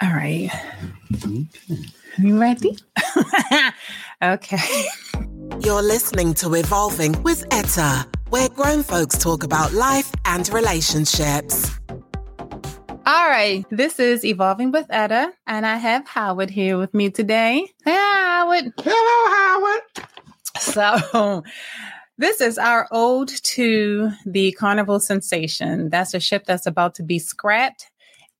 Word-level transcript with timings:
All 0.00 0.10
right. 0.10 0.48
You 2.18 2.40
ready? 2.40 2.78
okay. 4.22 4.84
You're 5.60 5.82
listening 5.82 6.34
to 6.34 6.54
Evolving 6.54 7.20
with 7.24 7.44
Etta, 7.50 8.06
where 8.28 8.48
grown 8.48 8.84
folks 8.84 9.18
talk 9.18 9.42
about 9.42 9.72
life 9.72 10.12
and 10.24 10.48
relationships. 10.50 11.72
All 13.06 13.28
right. 13.28 13.64
This 13.70 13.98
is 13.98 14.24
Evolving 14.24 14.70
with 14.70 14.86
Etta, 14.88 15.32
and 15.48 15.66
I 15.66 15.76
have 15.78 16.06
Howard 16.06 16.50
here 16.50 16.78
with 16.78 16.94
me 16.94 17.10
today. 17.10 17.66
Hey, 17.84 17.90
Howard. 17.90 18.72
Hello, 18.78 19.32
Howard. 19.34 19.82
So, 20.60 21.42
this 22.18 22.40
is 22.40 22.56
our 22.56 22.86
ode 22.92 23.28
to 23.28 24.12
the 24.24 24.52
Carnival 24.52 25.00
Sensation. 25.00 25.90
That's 25.90 26.14
a 26.14 26.20
ship 26.20 26.44
that's 26.44 26.66
about 26.66 26.94
to 26.96 27.02
be 27.02 27.18
scrapped 27.18 27.90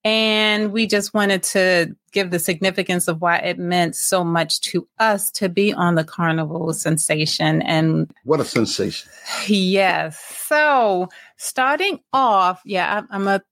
and 0.04 0.72
we 0.72 0.86
just 0.86 1.12
wanted 1.12 1.42
to 1.42 1.94
give 2.12 2.30
the 2.30 2.38
significance 2.38 3.08
of 3.08 3.20
why 3.20 3.38
it 3.38 3.58
meant 3.58 3.96
so 3.96 4.24
much 4.24 4.60
to 4.60 4.86
us 4.98 5.30
to 5.32 5.48
be 5.48 5.72
on 5.72 5.94
the 5.94 6.04
carnival 6.04 6.72
sensation. 6.72 7.62
And 7.62 8.12
what 8.24 8.40
a 8.40 8.44
sensation. 8.44 9.10
Yes. 9.46 10.18
So 10.46 11.08
starting 11.36 12.00
off, 12.12 12.60
yeah, 12.64 13.02
I, 13.10 13.16
am 13.16 13.28
a, 13.28 13.42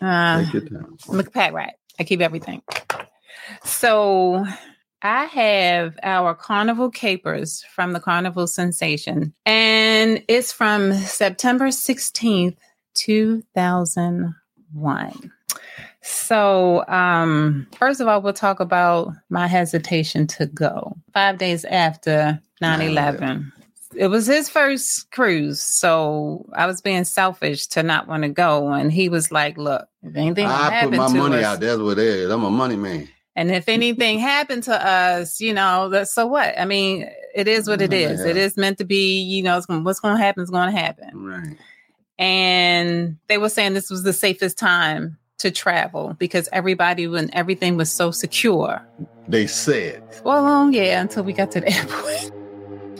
uh, 0.00 0.44
I'm 1.08 1.20
a 1.20 1.24
pack 1.24 1.52
rat. 1.52 1.74
I 1.98 2.04
keep 2.04 2.20
everything. 2.20 2.62
So 3.64 4.46
I 5.02 5.24
have 5.26 5.98
our 6.02 6.34
Carnival 6.34 6.90
Capers 6.90 7.62
from 7.74 7.92
the 7.92 8.00
Carnival 8.00 8.46
Sensation, 8.46 9.34
and 9.44 10.24
it's 10.28 10.50
from 10.50 10.94
September 10.94 11.68
16th, 11.68 12.56
2001. 12.94 15.32
So, 16.06 16.86
um, 16.86 17.66
first 17.78 17.98
of 17.98 18.08
all, 18.08 18.20
we'll 18.20 18.34
talk 18.34 18.60
about 18.60 19.14
my 19.30 19.46
hesitation 19.46 20.26
to 20.26 20.44
go. 20.44 20.94
Five 21.14 21.38
days 21.38 21.64
after 21.64 22.38
9 22.60 22.80
11, 22.82 23.50
it 23.96 24.08
was 24.08 24.26
his 24.26 24.50
first 24.50 25.10
cruise. 25.12 25.62
So 25.62 26.44
I 26.52 26.66
was 26.66 26.82
being 26.82 27.04
selfish 27.04 27.68
to 27.68 27.82
not 27.82 28.06
want 28.06 28.22
to 28.24 28.28
go. 28.28 28.70
And 28.70 28.92
he 28.92 29.08
was 29.08 29.32
like, 29.32 29.56
Look, 29.56 29.88
if 30.02 30.14
anything 30.14 30.46
I 30.46 30.82
put 30.82 30.92
my 30.92 31.08
money 31.08 31.38
us, 31.38 31.44
out, 31.44 31.60
that's 31.60 31.80
what 31.80 31.98
it 31.98 32.06
is. 32.06 32.30
I'm 32.30 32.44
a 32.44 32.50
money 32.50 32.76
man. 32.76 33.08
And 33.34 33.50
if 33.50 33.66
anything 33.66 34.18
happened 34.18 34.64
to 34.64 34.86
us, 34.86 35.40
you 35.40 35.54
know, 35.54 36.04
so 36.04 36.26
what? 36.26 36.52
I 36.58 36.66
mean, 36.66 37.08
it 37.34 37.48
is 37.48 37.66
what 37.66 37.80
it 37.80 37.94
is. 37.94 38.20
Yeah. 38.20 38.26
It 38.26 38.36
is 38.36 38.58
meant 38.58 38.76
to 38.76 38.84
be, 38.84 39.22
you 39.22 39.42
know, 39.42 39.60
what's 39.66 40.00
going 40.00 40.16
to 40.16 40.22
happen 40.22 40.42
is 40.42 40.50
going 40.50 40.70
to 40.72 40.78
happen. 40.78 41.10
Right. 41.14 41.56
And 42.18 43.16
they 43.26 43.38
were 43.38 43.48
saying 43.48 43.72
this 43.72 43.90
was 43.90 44.02
the 44.02 44.12
safest 44.12 44.58
time 44.58 45.18
to 45.38 45.50
travel 45.50 46.14
because 46.18 46.48
everybody 46.52 47.06
when 47.06 47.32
everything 47.34 47.76
was 47.76 47.90
so 47.90 48.10
secure. 48.10 48.86
They 49.28 49.46
said. 49.46 50.02
Well, 50.24 50.46
um, 50.46 50.72
yeah, 50.72 51.00
until 51.00 51.24
we 51.24 51.32
got 51.32 51.50
to 51.52 51.60
the 51.60 51.68
airport. 51.76 52.32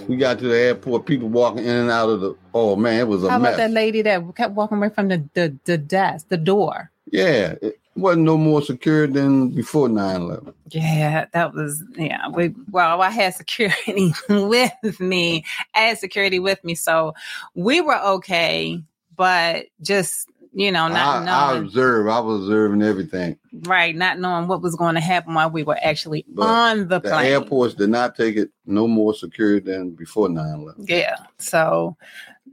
We 0.09 0.17
got 0.17 0.39
to 0.41 0.49
the 0.49 0.57
airport, 0.57 1.07
people 1.07 1.29
walking 1.29 1.65
in 1.65 1.71
and 1.71 1.91
out 1.91 2.11
of 2.11 2.21
the. 2.21 2.35
Oh 2.53 2.77
man, 2.77 3.01
it 3.01 3.09
was 3.09 3.25
a 3.25 3.31
How 3.31 3.39
mess. 3.39 3.55
about 3.55 3.57
that 3.59 3.71
lady 3.71 4.03
that 4.03 4.23
kept 4.37 4.55
walking 4.55 4.79
away 4.79 4.91
from 4.91 5.09
the 5.09 5.29
the, 5.35 5.57
the 5.65 5.79
desk, 5.79 6.29
the 6.29 6.37
door? 6.37 6.91
Yeah, 7.11 7.55
it 7.63 7.79
wasn't 7.97 8.25
no 8.25 8.37
more 8.37 8.61
secure 8.61 9.07
than 9.07 9.51
before 9.51 9.89
9-11. 9.89 10.53
Yeah, 10.71 11.27
that 11.33 11.55
was 11.55 11.83
yeah. 11.97 12.29
We 12.29 12.55
well, 12.71 13.01
I 13.01 13.11
had 13.11 13.35
security 13.35 14.13
with 14.29 15.01
me, 15.01 15.45
I 15.75 15.81
had 15.81 15.99
security 15.99 16.39
with 16.39 16.63
me, 16.65 16.75
so 16.75 17.15
we 17.55 17.81
were 17.81 18.01
okay. 18.01 18.83
But 19.17 19.67
just 19.81 20.29
you 20.55 20.71
know, 20.71 20.87
not 20.87 21.23
I, 21.23 21.25
knowing. 21.25 21.29
I 21.29 21.67
observe. 21.67 22.07
I 22.07 22.21
was 22.21 22.43
observing 22.43 22.83
everything. 22.83 23.37
Right, 23.53 23.95
not 23.95 24.21
knowing 24.21 24.47
what 24.47 24.63
was 24.63 24.77
going 24.77 24.95
to 24.95 25.01
happen 25.01 25.35
while 25.35 25.51
we 25.51 25.65
were 25.65 25.79
actually 25.83 26.25
but 26.29 26.47
on 26.47 26.79
the, 26.89 27.01
the 27.01 27.11
plane. 27.11 27.33
airports 27.33 27.75
did 27.75 27.91
not 27.91 28.15
take 28.15 28.37
it 28.37 28.51
no 28.65 28.87
more 28.87 29.15
secure 29.15 29.59
than 29.59 29.91
before 29.91 30.29
9-11. 30.29 30.89
Yeah. 30.89 31.17
So 31.39 31.97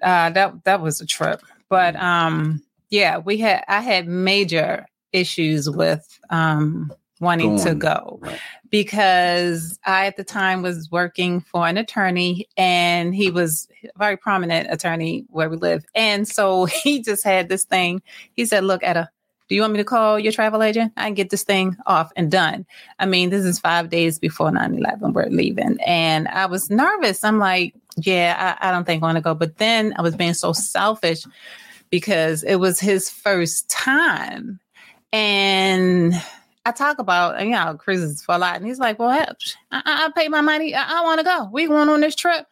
uh, 0.02 0.32
that 0.32 0.64
that 0.64 0.82
was 0.82 1.00
a 1.00 1.06
trip. 1.06 1.42
But 1.70 1.96
um 1.96 2.64
yeah, 2.90 3.20
we 3.20 3.38
had 3.38 3.64
I 3.68 3.82
had 3.82 4.08
major 4.08 4.88
issues 5.14 5.70
with 5.70 6.20
um 6.30 6.92
wanting 7.22 7.56
Going. 7.56 7.68
to 7.68 7.76
go 7.76 8.20
right. 8.22 8.40
because 8.70 9.80
I 9.86 10.08
at 10.08 10.18
the 10.18 10.24
time 10.24 10.62
was 10.62 10.90
working 10.92 11.40
for 11.40 11.68
an 11.68 11.78
attorney 11.78 12.48
and 12.58 13.16
he 13.16 13.30
was 13.30 13.70
a 13.84 13.98
very 13.98 14.18
prominent 14.18 14.72
attorney 14.72 15.26
where 15.30 15.50
we 15.50 15.58
live. 15.58 15.86
And 15.96 16.28
so 16.28 16.66
he 16.84 17.02
just 17.02 17.24
had 17.24 17.48
this 17.48 17.64
thing. 17.64 18.02
He 18.34 18.46
said, 18.46 18.64
Look, 18.64 18.84
Etta, 18.84 19.10
do 19.48 19.56
you 19.56 19.62
want 19.62 19.74
me 19.74 19.80
to 19.80 19.86
call 19.86 20.18
your 20.18 20.32
travel 20.32 20.64
agent? 20.64 20.94
I 20.98 21.04
can 21.06 21.14
get 21.14 21.30
this 21.30 21.44
thing 21.44 21.76
off 21.86 22.12
and 22.16 22.32
done. 22.32 22.66
I 23.00 23.06
mean, 23.06 23.30
this 23.30 23.46
is 23.46 23.60
five 23.60 23.90
days 23.90 24.18
before 24.18 24.50
9 24.50 24.76
11. 24.76 25.14
We're 25.14 25.26
leaving. 25.26 25.78
And 25.86 26.28
I 26.30 26.46
was 26.46 26.70
nervous. 26.70 27.24
I'm 27.24 27.38
like, 27.38 27.76
yeah, 27.98 28.58
I, 28.62 28.70
I 28.70 28.72
don't 28.72 28.86
think 28.86 29.04
I 29.04 29.06
want 29.06 29.18
to 29.18 29.22
go. 29.22 29.36
But 29.36 29.58
then 29.58 29.94
I 29.98 30.02
was 30.02 30.16
being 30.16 30.34
so 30.34 30.54
selfish 30.54 31.26
because 31.90 32.44
it 32.44 32.56
was 32.56 32.80
his 32.80 33.10
first 33.10 33.70
time. 33.70 34.62
And 35.12 36.14
I 36.66 36.72
talk 36.72 37.00
about, 37.00 37.44
you 37.44 37.52
know, 37.52 37.76
cruises 37.76 38.24
for 38.24 38.36
a 38.36 38.38
lot. 38.38 38.56
And 38.56 38.66
he's 38.66 38.78
like, 38.78 39.00
well, 39.00 39.10
I, 39.10 39.34
I 39.72 40.12
pay 40.16 40.28
my 40.28 40.42
money. 40.42 40.76
I, 40.76 41.00
I 41.00 41.04
want 41.04 41.20
to 41.20 41.24
go. 41.24 41.50
We 41.52 41.66
going 41.66 41.90
on 41.90 42.02
this 42.02 42.16
trip. 42.16 42.46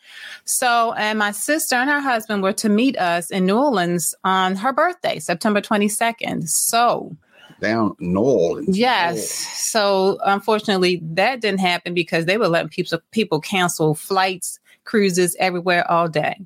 So, 0.46 0.94
and 0.94 1.20
my 1.20 1.32
sister 1.32 1.76
and 1.76 1.90
her 1.90 2.02
husband 2.02 2.42
were 2.42 2.54
to 2.54 2.70
meet 2.70 2.98
us 2.98 3.30
in 3.30 3.46
New 3.46 3.58
Orleans 3.58 4.16
on 4.24 4.56
her 4.56 4.74
birthday, 4.74 5.20
September 5.20 5.62
22nd. 5.62 6.50
So, 6.50 7.16
down 7.62 7.96
New 8.00 8.20
Orleans. 8.22 8.78
Yes. 8.78 9.30
So, 9.30 10.18
unfortunately, 10.26 11.02
that 11.04 11.42
didn't 11.42 11.60
happen 11.60 11.94
because 11.94 12.26
they 12.26 12.38
were 12.38 12.48
letting 12.48 12.70
people, 12.70 13.00
people 13.12 13.40
cancel 13.40 13.94
flights, 13.94 14.60
cruises 14.86 15.36
everywhere 15.40 15.90
all 15.90 16.08
day. 16.08 16.40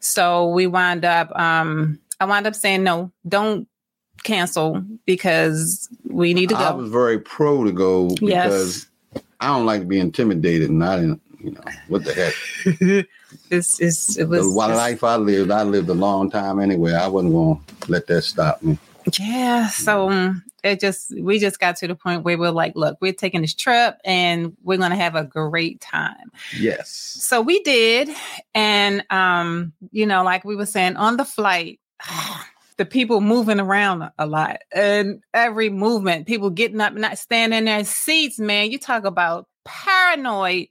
So, 0.00 0.48
we 0.48 0.66
wind 0.66 1.06
up, 1.06 1.34
um, 1.38 1.98
I 2.20 2.26
wound 2.26 2.46
up 2.46 2.54
saying, 2.54 2.82
no, 2.82 3.10
don't 3.26 3.66
cancel 4.22 4.82
because 5.04 5.88
we 6.04 6.34
need 6.34 6.48
to 6.50 6.54
go. 6.54 6.60
I 6.60 6.72
was 6.72 6.90
very 6.90 7.18
pro 7.18 7.64
to 7.64 7.72
go 7.72 8.08
because 8.08 8.86
yes. 9.14 9.22
I 9.40 9.48
don't 9.48 9.66
like 9.66 9.82
to 9.82 9.86
be 9.86 9.98
intimidated 9.98 10.70
and 10.70 10.84
I 10.84 10.96
didn't, 10.96 11.22
you 11.40 11.52
know, 11.52 11.60
what 11.88 12.04
the 12.04 12.14
heck. 12.14 12.34
it's, 13.50 13.80
it's, 13.80 14.16
it 14.16 14.28
was 14.28 14.42
the 14.42 14.48
life 14.48 15.04
I 15.04 15.16
lived, 15.16 15.50
I 15.50 15.62
lived 15.62 15.88
a 15.88 15.94
long 15.94 16.30
time 16.30 16.60
anyway. 16.60 16.92
I 16.92 17.06
wasn't 17.06 17.32
going 17.32 17.60
to 17.80 17.90
let 17.90 18.06
that 18.08 18.22
stop 18.22 18.62
me. 18.62 18.78
Yeah. 19.18 19.68
So 19.68 20.34
it 20.64 20.80
just, 20.80 21.14
we 21.16 21.38
just 21.38 21.60
got 21.60 21.76
to 21.76 21.86
the 21.86 21.94
point 21.94 22.24
where 22.24 22.36
we're 22.36 22.50
like, 22.50 22.74
look, 22.74 22.98
we're 23.00 23.12
taking 23.12 23.42
this 23.42 23.54
trip 23.54 23.98
and 24.04 24.56
we're 24.64 24.78
going 24.78 24.90
to 24.90 24.96
have 24.96 25.14
a 25.14 25.24
great 25.24 25.80
time. 25.80 26.32
Yes. 26.58 26.88
So 26.88 27.40
we 27.40 27.62
did. 27.62 28.10
And, 28.54 29.04
um, 29.10 29.72
you 29.92 30.06
know, 30.06 30.24
like 30.24 30.44
we 30.44 30.56
were 30.56 30.66
saying 30.66 30.96
on 30.96 31.16
the 31.16 31.24
flight, 31.24 31.78
the 32.78 32.84
people 32.84 33.20
moving 33.20 33.60
around 33.60 34.10
a 34.18 34.26
lot 34.26 34.58
and 34.72 35.22
every 35.32 35.70
movement, 35.70 36.26
people 36.26 36.50
getting 36.50 36.80
up, 36.80 36.94
not 36.94 37.18
standing 37.18 37.58
in 37.58 37.64
their 37.64 37.84
seats, 37.84 38.38
man. 38.38 38.70
You 38.70 38.78
talk 38.78 39.04
about 39.04 39.46
paranoid. 39.64 40.68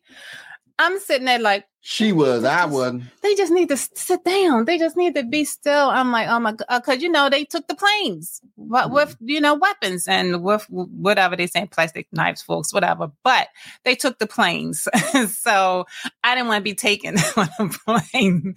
I'm 0.78 1.00
sitting 1.00 1.26
there 1.26 1.40
like 1.40 1.66
she 1.82 2.12
was, 2.12 2.44
I 2.44 2.64
just, 2.64 2.74
wasn't. 2.74 3.04
They 3.22 3.36
just 3.36 3.52
need 3.52 3.70
to 3.70 3.78
sit 3.78 4.24
down. 4.24 4.66
They 4.66 4.78
just 4.78 4.98
need 4.98 5.16
to 5.16 5.24
be 5.24 5.46
still. 5.46 5.90
I'm 5.90 6.12
like, 6.12 6.28
oh 6.28 6.40
my 6.40 6.54
god, 6.54 6.80
because 6.80 7.02
you 7.02 7.10
know 7.10 7.30
they 7.30 7.46
took 7.46 7.68
the 7.68 7.76
planes 7.76 8.42
but 8.68 8.92
with 8.92 9.10
mm-hmm. 9.16 9.30
you 9.30 9.42
know 9.42 9.56
weapons 9.56 10.08
and 10.08 10.44
with 10.44 10.66
whatever 10.70 11.36
they 11.36 11.48
say, 11.48 11.68
plastic 11.68 12.08
knives, 12.12 12.42
forks, 12.42 12.74
whatever. 12.74 13.12
But 13.24 13.48
they 13.84 13.96
took 13.96 14.20
the 14.20 14.28
planes, 14.28 14.88
so 15.30 15.86
I 16.24 16.36
didn't 16.36 16.48
want 16.48 16.60
to 16.60 16.64
be 16.64 16.76
taken 16.76 17.16
on 17.38 17.50
a 17.60 17.70
plane. 17.70 18.56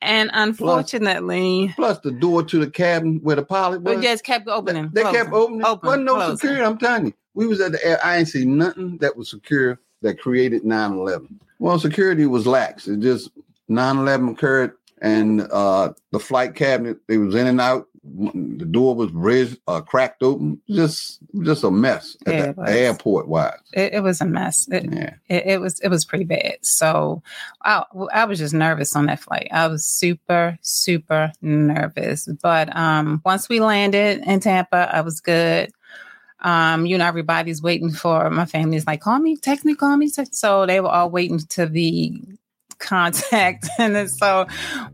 And 0.00 0.30
unfortunately, 0.32 1.72
plus, 1.74 1.98
plus, 1.98 2.00
the 2.00 2.12
door 2.12 2.44
to 2.44 2.58
the 2.58 2.70
cabin 2.70 3.18
where 3.22 3.34
the 3.34 3.42
pilot 3.42 3.82
was, 3.82 4.00
just 4.00 4.24
kept 4.24 4.46
opening. 4.46 4.90
They, 4.92 5.02
kept 5.02 5.32
opening. 5.32 5.64
Open, 5.64 5.86
wasn't 5.86 6.04
no 6.04 6.14
closing. 6.14 6.36
security. 6.36 6.64
I'm 6.64 6.78
telling 6.78 7.06
you, 7.06 7.14
we 7.34 7.46
was 7.48 7.60
at 7.60 7.72
the 7.72 7.84
air. 7.84 7.98
I 8.04 8.18
ain't 8.18 8.28
see 8.28 8.44
nothing 8.44 8.98
that 8.98 9.16
was 9.16 9.30
secure 9.30 9.80
that 10.02 10.20
created 10.20 10.62
9/11. 10.62 11.40
Well, 11.58 11.80
security 11.80 12.26
was 12.26 12.46
lax. 12.46 12.86
It 12.86 13.00
just 13.00 13.30
9/11 13.68 14.32
occurred, 14.32 14.74
and 15.02 15.42
uh, 15.50 15.92
the 16.12 16.20
flight 16.20 16.54
cabinet 16.54 16.98
they 17.08 17.18
was 17.18 17.34
in 17.34 17.48
and 17.48 17.60
out 17.60 17.88
the 18.14 18.64
door 18.64 18.94
was 18.94 19.10
raised, 19.12 19.58
uh, 19.66 19.80
cracked 19.80 20.22
open. 20.22 20.60
Just, 20.68 21.20
just 21.42 21.64
a 21.64 21.70
mess 21.70 22.16
at 22.26 22.34
yeah, 22.34 22.52
the 22.52 22.70
airport 22.70 23.28
wise. 23.28 23.58
It, 23.72 23.94
it, 23.94 24.00
was 24.00 24.20
a 24.20 24.24
mess. 24.24 24.68
It, 24.68 24.92
yeah. 24.92 25.14
It, 25.28 25.46
it, 25.46 25.60
was, 25.60 25.80
it 25.80 25.88
was 25.88 26.04
pretty 26.04 26.24
bad. 26.24 26.58
So 26.62 27.22
I, 27.62 27.84
I 28.12 28.24
was 28.24 28.38
just 28.38 28.54
nervous 28.54 28.94
on 28.96 29.06
that 29.06 29.20
flight. 29.20 29.48
I 29.50 29.66
was 29.66 29.84
super, 29.84 30.58
super 30.62 31.32
nervous. 31.42 32.28
But 32.42 32.74
um, 32.76 33.20
once 33.24 33.48
we 33.48 33.60
landed 33.60 34.22
in 34.26 34.40
Tampa, 34.40 34.90
I 34.92 35.00
was 35.00 35.20
good. 35.20 35.72
Um, 36.40 36.86
you 36.86 36.96
know, 36.96 37.06
everybody's 37.06 37.62
waiting 37.62 37.90
for 37.90 38.30
my 38.30 38.46
family's 38.46 38.86
like, 38.86 39.00
call 39.00 39.18
me, 39.18 39.36
text 39.36 39.64
me, 39.64 39.74
call 39.74 39.96
me. 39.96 40.08
So 40.08 40.66
they 40.66 40.80
were 40.80 40.88
all 40.88 41.10
waiting 41.10 41.38
to 41.38 41.66
be 41.66 42.38
contact. 42.78 43.68
and 43.78 44.10
so 44.10 44.46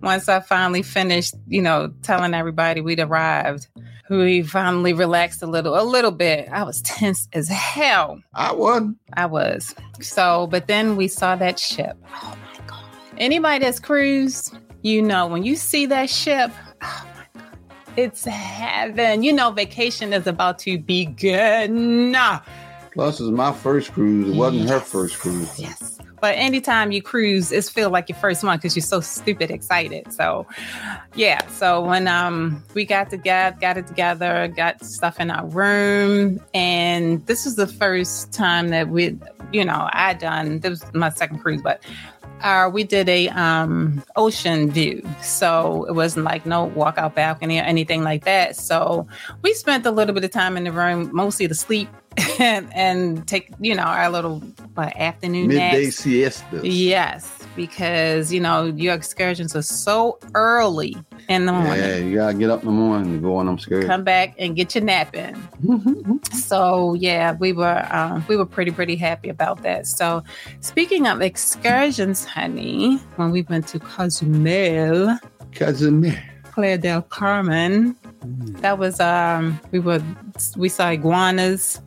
once 0.02 0.28
I 0.28 0.40
finally 0.40 0.82
finished, 0.82 1.34
you 1.46 1.62
know, 1.62 1.92
telling 2.02 2.34
everybody 2.34 2.80
we'd 2.80 3.00
arrived, 3.00 3.68
we 4.10 4.42
finally 4.42 4.92
relaxed 4.92 5.42
a 5.42 5.46
little, 5.46 5.78
a 5.80 5.82
little 5.82 6.10
bit. 6.10 6.48
I 6.50 6.62
was 6.62 6.82
tense 6.82 7.28
as 7.32 7.48
hell. 7.48 8.20
I 8.34 8.52
was. 8.52 8.82
I 9.14 9.26
was. 9.26 9.74
So, 10.00 10.46
but 10.48 10.66
then 10.66 10.96
we 10.96 11.08
saw 11.08 11.36
that 11.36 11.58
ship. 11.58 11.96
Oh 12.22 12.36
my 12.42 12.66
God. 12.66 12.84
Anybody 13.16 13.64
that's 13.64 13.80
cruised, 13.80 14.56
you 14.82 15.00
know, 15.00 15.26
when 15.26 15.44
you 15.44 15.56
see 15.56 15.86
that 15.86 16.10
ship, 16.10 16.50
oh 16.82 17.08
my 17.14 17.40
God, 17.40 17.58
it's 17.96 18.24
heaven. 18.24 19.22
You 19.22 19.32
know, 19.32 19.50
vacation 19.52 20.12
is 20.12 20.26
about 20.26 20.58
to 20.60 20.78
begin. 20.78 22.14
Plus, 22.92 23.20
it's 23.20 23.30
my 23.30 23.52
first 23.52 23.92
cruise. 23.92 24.28
It 24.28 24.36
wasn't 24.36 24.62
yes. 24.62 24.70
her 24.70 24.80
first 24.80 25.18
cruise. 25.18 25.58
Yes. 25.58 25.93
But 26.24 26.38
anytime 26.38 26.90
you 26.90 27.02
cruise, 27.02 27.52
it's 27.52 27.68
feel 27.68 27.90
like 27.90 28.08
your 28.08 28.16
first 28.16 28.42
one 28.42 28.56
because 28.56 28.74
you're 28.74 28.82
so 28.82 29.02
stupid 29.02 29.50
excited. 29.50 30.10
So, 30.10 30.46
yeah. 31.16 31.46
So 31.48 31.82
when 31.82 32.08
um 32.08 32.64
we 32.72 32.86
got 32.86 33.10
together, 33.10 33.54
got 33.60 33.76
it 33.76 33.86
together, 33.86 34.48
got 34.48 34.82
stuff 34.82 35.20
in 35.20 35.30
our 35.30 35.44
room, 35.44 36.40
and 36.54 37.26
this 37.26 37.44
was 37.44 37.56
the 37.56 37.66
first 37.66 38.32
time 38.32 38.68
that 38.68 38.88
we, 38.88 39.18
you 39.52 39.66
know, 39.66 39.90
I 39.92 40.14
done. 40.14 40.60
This 40.60 40.70
was 40.70 40.94
my 40.94 41.10
second 41.10 41.40
cruise, 41.40 41.60
but 41.60 41.84
uh, 42.40 42.70
we 42.72 42.84
did 42.84 43.08
a 43.10 43.28
um, 43.28 44.02
ocean 44.16 44.70
view, 44.70 45.06
so 45.20 45.84
it 45.84 45.92
wasn't 45.92 46.24
like 46.24 46.46
no 46.46 46.70
walkout 46.70 47.14
balcony 47.14 47.58
or 47.58 47.62
anything 47.64 48.02
like 48.02 48.24
that. 48.24 48.56
So 48.56 49.06
we 49.42 49.52
spent 49.52 49.84
a 49.84 49.90
little 49.90 50.14
bit 50.14 50.24
of 50.24 50.30
time 50.30 50.56
in 50.56 50.64
the 50.64 50.72
room, 50.72 51.10
mostly 51.12 51.48
to 51.48 51.54
sleep 51.54 51.90
and, 52.40 52.72
and 52.74 53.26
take 53.28 53.50
you 53.60 53.74
know 53.74 53.82
our 53.82 54.10
little 54.10 54.40
what, 54.74 54.96
afternoon 54.96 55.48
Midday 55.48 55.84
naps. 55.84 55.96
siestas. 56.00 56.62
Yes, 56.64 57.38
because 57.56 58.32
you 58.32 58.40
know 58.40 58.64
your 58.66 58.94
excursions 58.94 59.54
are 59.56 59.62
so 59.62 60.18
early 60.34 60.96
in 61.28 61.46
the 61.46 61.52
morning. 61.52 61.78
Yeah, 61.78 61.96
you 61.96 62.14
gotta 62.16 62.34
get 62.34 62.50
up 62.50 62.60
in 62.60 62.66
the 62.66 62.72
morning 62.72 63.12
and 63.14 63.22
go 63.22 63.36
on 63.36 63.46
them 63.46 63.54
excursions. 63.56 63.86
Come 63.88 64.04
back 64.04 64.34
and 64.38 64.56
get 64.56 64.74
your 64.74 64.84
nap 64.84 65.14
in. 65.14 66.20
so 66.32 66.94
yeah, 66.94 67.32
we 67.38 67.52
were 67.52 67.86
um, 67.90 68.24
we 68.28 68.36
were 68.36 68.46
pretty 68.46 68.70
pretty 68.70 68.96
happy 68.96 69.28
about 69.28 69.62
that. 69.62 69.86
So 69.86 70.22
speaking 70.60 71.06
of 71.06 71.20
excursions, 71.22 72.24
honey, 72.24 72.96
when 73.16 73.30
we 73.30 73.42
went 73.42 73.68
to 73.68 73.78
Cozumel, 73.78 75.18
Cozumel, 75.54 76.14
Playa 76.52 76.78
del 76.78 77.02
Carmen, 77.02 77.96
Mm. 78.24 78.58
that 78.62 78.78
was 78.78 79.00
um 79.00 79.60
we 79.70 79.78
were 79.78 80.02
we 80.56 80.70
saw 80.70 80.88
iguanas 80.88 81.78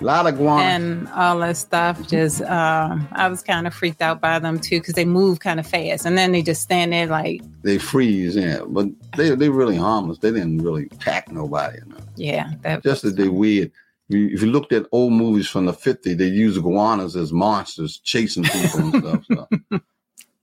A 0.00 0.04
lot 0.04 0.26
of 0.26 0.34
guan. 0.34 0.60
and 0.60 1.08
all 1.08 1.38
that 1.40 1.56
stuff. 1.56 2.06
Just 2.06 2.40
um 2.42 3.08
I 3.12 3.28
was 3.28 3.42
kind 3.42 3.66
of 3.66 3.74
freaked 3.74 4.02
out 4.02 4.20
by 4.20 4.38
them 4.38 4.58
too 4.58 4.78
because 4.80 4.94
they 4.94 5.04
move 5.04 5.40
kind 5.40 5.58
of 5.58 5.66
fast, 5.66 6.06
and 6.06 6.16
then 6.16 6.32
they 6.32 6.42
just 6.42 6.62
stand 6.62 6.92
there 6.92 7.06
like 7.06 7.42
they 7.62 7.78
freeze, 7.78 8.36
yeah. 8.36 8.60
But 8.66 8.88
they 9.16 9.34
they 9.34 9.48
really 9.48 9.76
harmless. 9.76 10.18
They 10.18 10.30
didn't 10.30 10.58
really 10.58 10.86
attack 10.92 11.32
nobody. 11.32 11.78
You 11.78 11.92
know? 11.92 11.98
yeah, 12.16 12.52
that 12.62 12.82
Just 12.82 13.02
that 13.02 13.16
they 13.16 13.28
weird. 13.28 13.72
If 14.10 14.40
you 14.42 14.50
looked 14.50 14.72
at 14.72 14.86
old 14.90 15.12
movies 15.12 15.48
from 15.48 15.66
the 15.66 15.72
50s, 15.74 16.16
they 16.16 16.28
use 16.28 16.56
iguanas 16.56 17.14
as 17.14 17.30
monsters 17.30 17.98
chasing 17.98 18.44
people 18.44 18.80
and 18.80 19.24
stuff. 19.26 19.48
So. 19.70 19.80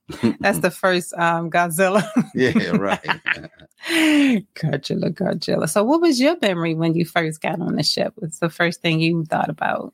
that's 0.40 0.60
the 0.60 0.72
first 0.72 1.14
um 1.16 1.50
Godzilla. 1.50 2.08
yeah, 2.36 2.70
right. 2.72 3.02
Godzilla, 4.56 5.12
Godzilla. 5.12 5.70
So, 5.70 5.84
what 5.84 6.02
was 6.02 6.20
your 6.20 6.38
memory 6.42 6.74
when 6.74 6.94
you 6.94 7.06
first 7.06 7.42
got 7.42 7.60
on 7.62 7.76
the 7.76 7.84
ship? 7.84 8.14
What's 8.16 8.40
the 8.40 8.50
first 8.50 8.82
thing 8.82 9.00
you 9.00 9.26
thought 9.26 9.50
about? 9.50 9.94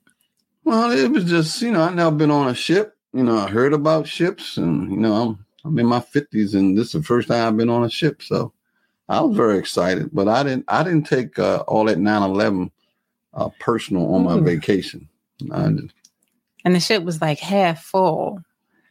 Well, 0.64 0.92
it 0.92 1.10
was 1.12 1.26
just, 1.26 1.62
you 1.62 1.72
know, 1.72 1.82
I 1.82 1.94
never 1.94 2.16
been 2.16 2.32
on 2.32 2.50
a 2.50 2.54
ship. 2.54 2.96
You 3.14 3.24
know, 3.24 3.38
I 3.38 3.50
heard 3.50 3.74
about 3.74 4.08
ships 4.08 4.58
and, 4.58 4.92
you 4.92 4.98
know, 4.98 5.14
I'm, 5.14 5.46
I'm 5.66 5.80
in 5.80 5.86
my 5.86 6.00
50s 6.00 6.54
and 6.54 6.78
this 6.78 6.88
is 6.88 6.94
the 6.94 7.04
first 7.04 7.28
time 7.28 7.48
I've 7.48 7.58
been 7.58 7.70
on 7.70 7.84
a 7.84 7.90
ship. 7.90 8.22
So 8.22 8.54
I 9.10 9.22
was 9.22 9.36
very 9.36 9.58
excited, 9.58 10.10
but 10.14 10.28
I 10.28 10.44
didn't, 10.44 10.66
I 10.68 10.84
didn't 10.84 11.04
take 11.04 11.38
uh, 11.40 11.64
all 11.68 11.86
that 11.86 11.98
9 11.98 12.24
11 12.24 12.72
uh, 13.34 13.50
personal 13.60 14.14
on 14.14 14.24
my 14.24 14.36
Ooh. 14.36 14.42
vacation. 14.42 15.10
I 15.52 15.70
just, 15.70 15.94
And 16.64 16.76
the 16.76 16.80
ship 16.80 17.04
was 17.04 17.22
like 17.22 17.40
half 17.40 17.84
full. 17.84 18.42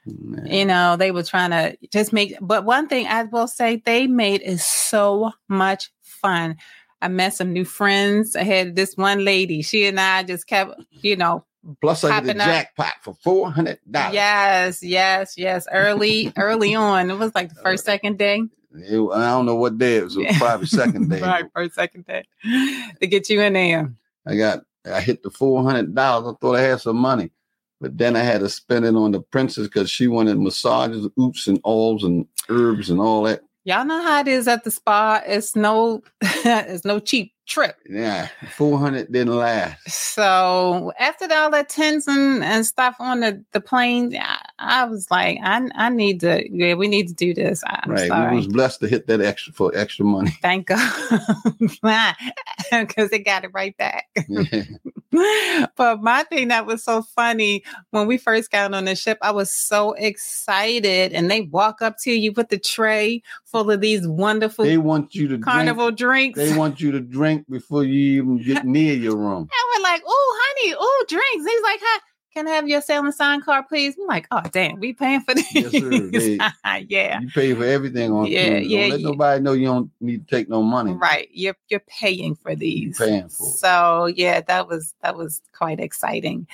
You 0.07 0.65
know, 0.65 0.97
they 0.97 1.11
were 1.11 1.23
trying 1.23 1.51
to 1.51 1.77
just 1.93 2.13
make, 2.13 2.35
but 2.41 2.65
one 2.65 2.89
thing 2.89 3.07
I 3.07 3.25
will 3.25 3.47
say 3.47 3.83
they 3.85 4.07
made 4.07 4.41
is 4.43 4.65
so 4.65 5.33
much 5.49 5.91
fun. 6.01 6.57
I 7.03 7.09
met 7.09 7.35
some 7.35 7.53
new 7.53 7.65
friends. 7.65 8.35
I 8.37 8.43
had 8.43 8.77
this 8.77 8.97
one 8.97 9.25
lady, 9.25 9.63
she 9.63 9.87
and 9.87 10.01
I 10.01 10.23
just 10.23 10.47
kept, 10.47 10.81
you 10.91 11.17
know, 11.17 11.45
Plus, 11.83 12.03
I 12.05 12.09
the 12.09 12.15
popping 12.29 12.41
up. 12.41 12.47
jackpot 12.47 12.93
for 13.03 13.15
$400. 13.53 13.77
yes, 13.95 14.83
yes, 14.83 15.35
yes. 15.37 15.67
Early, 15.71 16.33
early 16.39 16.75
on. 16.75 17.11
It 17.11 17.19
was 17.19 17.35
like 17.35 17.51
the 17.51 17.61
first, 17.61 17.85
second 17.85 18.17
day. 18.19 18.43
It- 18.75 19.11
I 19.13 19.29
don't 19.31 19.45
know 19.47 19.57
what 19.57 19.77
day 19.77 19.97
it 19.97 20.05
was. 20.05 20.17
It 20.17 20.27
was 20.29 20.39
probably 20.39 20.67
second 20.69 21.11
day. 21.11 21.21
right, 21.21 21.45
first, 21.55 21.75
second 21.75 22.07
day 22.07 22.25
to 23.01 23.07
get 23.07 23.29
you 23.29 23.43
in 23.43 23.53
there. 23.53 23.93
I 24.27 24.37
got 24.37 24.61
I 24.91 25.01
hit 25.03 25.23
the 25.23 25.31
four 25.31 25.63
hundred 25.63 25.95
dollars. 25.95 26.35
I 26.35 26.39
thought 26.41 26.57
I 26.57 26.63
had 26.63 26.81
some 26.81 26.97
money, 26.97 27.31
but 27.81 27.97
then 27.97 28.17
I 28.17 28.21
had 28.21 28.41
to 28.41 28.49
spend 28.49 28.85
it 28.85 28.95
on 28.95 29.13
the 29.13 29.21
princess 29.21 29.67
because 29.67 29.91
she 29.91 30.07
wanted 30.07 30.39
massages, 30.39 31.09
oops, 31.19 31.47
and 31.47 31.61
oils 31.67 32.05
and 32.05 32.27
herbs 32.49 32.91
and 32.91 33.01
all 33.01 33.23
that. 33.25 33.43
Y'all 33.65 33.85
know 33.85 34.03
how 34.03 34.21
it 34.21 34.29
is 34.29 34.49
at 34.49 34.65
the 34.65 34.71
spa. 34.71 35.23
It's 35.27 35.55
no, 35.55 36.03
it's 36.23 36.85
no 36.85 36.99
cheap 36.99 37.35
trip. 37.47 37.77
Yeah, 37.89 38.29
four 38.57 38.79
hundred 38.79 39.13
didn't 39.13 39.37
last. 39.37 39.91
So 39.91 40.93
after 40.99 41.27
all 41.31 41.51
that 41.51 41.69
tents 41.69 42.09
and, 42.09 42.65
stuff 42.65 42.97
on 42.99 43.21
the, 43.21 43.45
the 43.53 43.61
plane, 43.61 44.17
I, 44.17 44.39
I 44.59 44.85
was 44.85 45.11
like, 45.11 45.39
I 45.43 45.69
I 45.75 45.91
need 45.91 46.21
to, 46.21 46.43
yeah, 46.51 46.75
we 46.75 46.89
need 46.89 47.09
to 47.09 47.15
do 47.15 47.35
this. 47.35 47.63
I'm 47.67 47.91
right, 47.91 48.09
sorry. 48.09 48.31
we 48.31 48.37
was 48.37 48.49
blessed 48.49 48.81
to 48.81 48.89
hit 48.89 49.07
that 49.09 49.21
extra 49.21 49.53
for 49.53 49.77
extra 49.77 50.07
money. 50.07 50.31
Thank 50.41 50.69
God, 50.69 51.21
because 52.71 53.11
they 53.11 53.19
got 53.19 53.45
it 53.45 53.51
right 53.53 53.77
back. 53.77 54.07
Yeah. 54.29 54.63
but 55.77 56.03
my 56.03 56.23
thing 56.25 56.49
that 56.49 56.67
was 56.67 56.85
so 56.85 57.03
funny 57.03 57.65
when 57.91 58.07
we 58.07 58.17
first 58.17 58.51
got 58.51 58.73
on 58.73 58.85
the 58.85 58.95
ship, 58.95 59.19
I 59.23 59.33
was 59.33 59.53
so 59.53 59.93
excited, 59.93 61.13
and 61.13 61.31
they 61.31 61.43
walk 61.43 61.83
up 61.83 61.97
to 62.03 62.13
you 62.13 62.33
with 62.33 62.49
the 62.49 62.59
tray 62.59 63.23
full 63.45 63.71
of 63.71 63.81
these 63.81 64.07
wonderful 64.07 64.65
they 64.65 64.79
want 64.79 65.15
you 65.15 65.27
to 65.29 65.39
carnival 65.39 65.91
drink. 65.91 66.35
drinks. 66.35 66.51
They 66.53 66.57
want 66.57 66.81
you 66.81 66.93
to 66.93 67.01
drink 67.01 67.47
before 67.51 67.85
you 67.85 68.23
even 68.23 68.43
get 68.43 68.65
near 68.65 68.95
your 68.95 69.17
room. 69.19 69.43
And 69.43 69.49
we're 69.75 69.83
like, 69.83 70.03
oh, 70.07 70.41
honey, 70.43 70.75
oh, 70.79 71.05
drinks. 71.09 71.51
He's 71.51 71.63
like, 71.63 71.81
hi, 71.83 72.01
can 72.33 72.47
I 72.49 72.53
have 72.53 72.69
your 72.69 72.81
Sail 72.81 73.05
and 73.05 73.15
Sign 73.15 73.41
card, 73.41 73.67
please? 73.69 73.97
I'm 74.01 74.07
like, 74.07 74.27
oh, 74.31 74.43
damn, 74.53 74.79
we 74.81 74.93
paying 74.93 75.21
for 75.21 75.35
this. 75.35 75.53
Yes. 75.55 75.73
They- 76.63 76.85
yeah. 76.89 77.21
You 77.21 77.31
pay 77.31 77.55
for 77.55 77.65
everything 77.65 78.13
on 78.13 78.27
Yeah, 78.27 78.49
cruise. 78.49 78.67
yeah, 78.69 78.81
Don't 78.81 78.91
let 78.91 79.01
yeah. 79.01 79.07
nobody 79.09 79.43
know 79.43 79.53
you 79.53 79.67
don't 79.67 79.91
need 80.01 80.27
to 80.29 80.37
take 80.37 80.49
no 80.49 80.63
money. 80.63 80.93
Right. 80.93 81.29
You're 81.33 81.57
you're 81.69 81.81
paying 81.87 82.35
for 82.37 82.55
these. 82.55 82.99
paying 82.99 83.29
for 83.29 83.47
it. 83.49 83.53
So 83.55 84.07
yeah, 84.07 84.41
that 84.43 84.69
was 84.69 84.95
that 85.03 85.17
was 85.17 85.43
quite 85.53 85.81
exciting. 85.81 86.47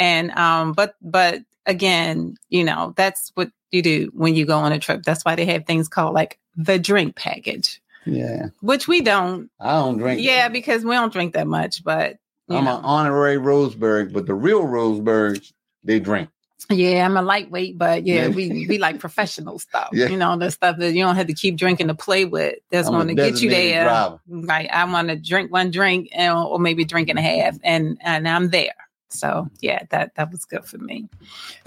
And 0.00 0.30
um, 0.32 0.72
but 0.72 0.94
but 1.02 1.40
again, 1.66 2.36
you 2.48 2.64
know, 2.64 2.94
that's 2.96 3.30
what 3.34 3.50
you 3.70 3.82
do 3.82 4.10
when 4.14 4.34
you 4.34 4.46
go 4.46 4.56
on 4.58 4.72
a 4.72 4.78
trip. 4.78 5.02
That's 5.02 5.24
why 5.24 5.34
they 5.34 5.44
have 5.46 5.66
things 5.66 5.88
called 5.88 6.14
like 6.14 6.38
the 6.56 6.78
drink 6.78 7.14
package, 7.16 7.80
Yeah, 8.06 8.46
which 8.60 8.88
we 8.88 9.00
don't. 9.02 9.50
I 9.60 9.72
don't 9.72 9.98
drink. 9.98 10.20
Yeah, 10.22 10.48
because 10.48 10.84
we 10.84 10.94
don't 10.94 11.12
drink 11.12 11.34
that 11.34 11.46
much, 11.46 11.84
but 11.84 12.16
I'm 12.50 12.66
an 12.66 12.80
honorary 12.84 13.36
Roseberg, 13.36 14.12
but 14.12 14.26
the 14.26 14.34
real 14.34 14.62
Rosebergs, 14.62 15.52
they 15.84 16.00
drink. 16.00 16.30
Yeah, 16.70 17.04
I'm 17.06 17.16
a 17.16 17.22
lightweight, 17.22 17.78
but 17.78 18.04
yeah, 18.06 18.26
Yeah. 18.26 18.28
we 18.28 18.66
we 18.66 18.78
like 18.78 18.98
professional 18.98 19.58
stuff. 19.58 19.88
Yeah. 19.92 20.08
You 20.08 20.16
know, 20.18 20.36
the 20.36 20.50
stuff 20.50 20.76
that 20.78 20.92
you 20.92 21.02
don't 21.02 21.16
have 21.16 21.28
to 21.28 21.32
keep 21.34 21.56
drinking 21.56 21.88
to 21.88 21.94
play 21.94 22.24
with. 22.26 22.56
That's 22.70 22.88
going 22.88 23.08
to 23.08 23.14
get 23.14 23.40
you 23.40 23.48
there. 23.48 23.84
driver. 23.84 24.20
Right. 24.28 24.68
I 24.70 24.84
want 24.84 25.08
to 25.08 25.16
drink 25.16 25.50
one 25.52 25.70
drink 25.70 26.08
and, 26.12 26.36
or 26.36 26.58
maybe 26.58 26.84
drink 26.84 27.08
and 27.08 27.18
a 27.18 27.22
half, 27.22 27.56
and 27.64 27.96
and 28.02 28.28
I'm 28.28 28.50
there. 28.50 28.74
So 29.08 29.48
yeah, 29.60 29.84
that 29.90 30.14
that 30.16 30.30
was 30.30 30.44
good 30.44 30.64
for 30.66 30.76
me. 30.78 31.08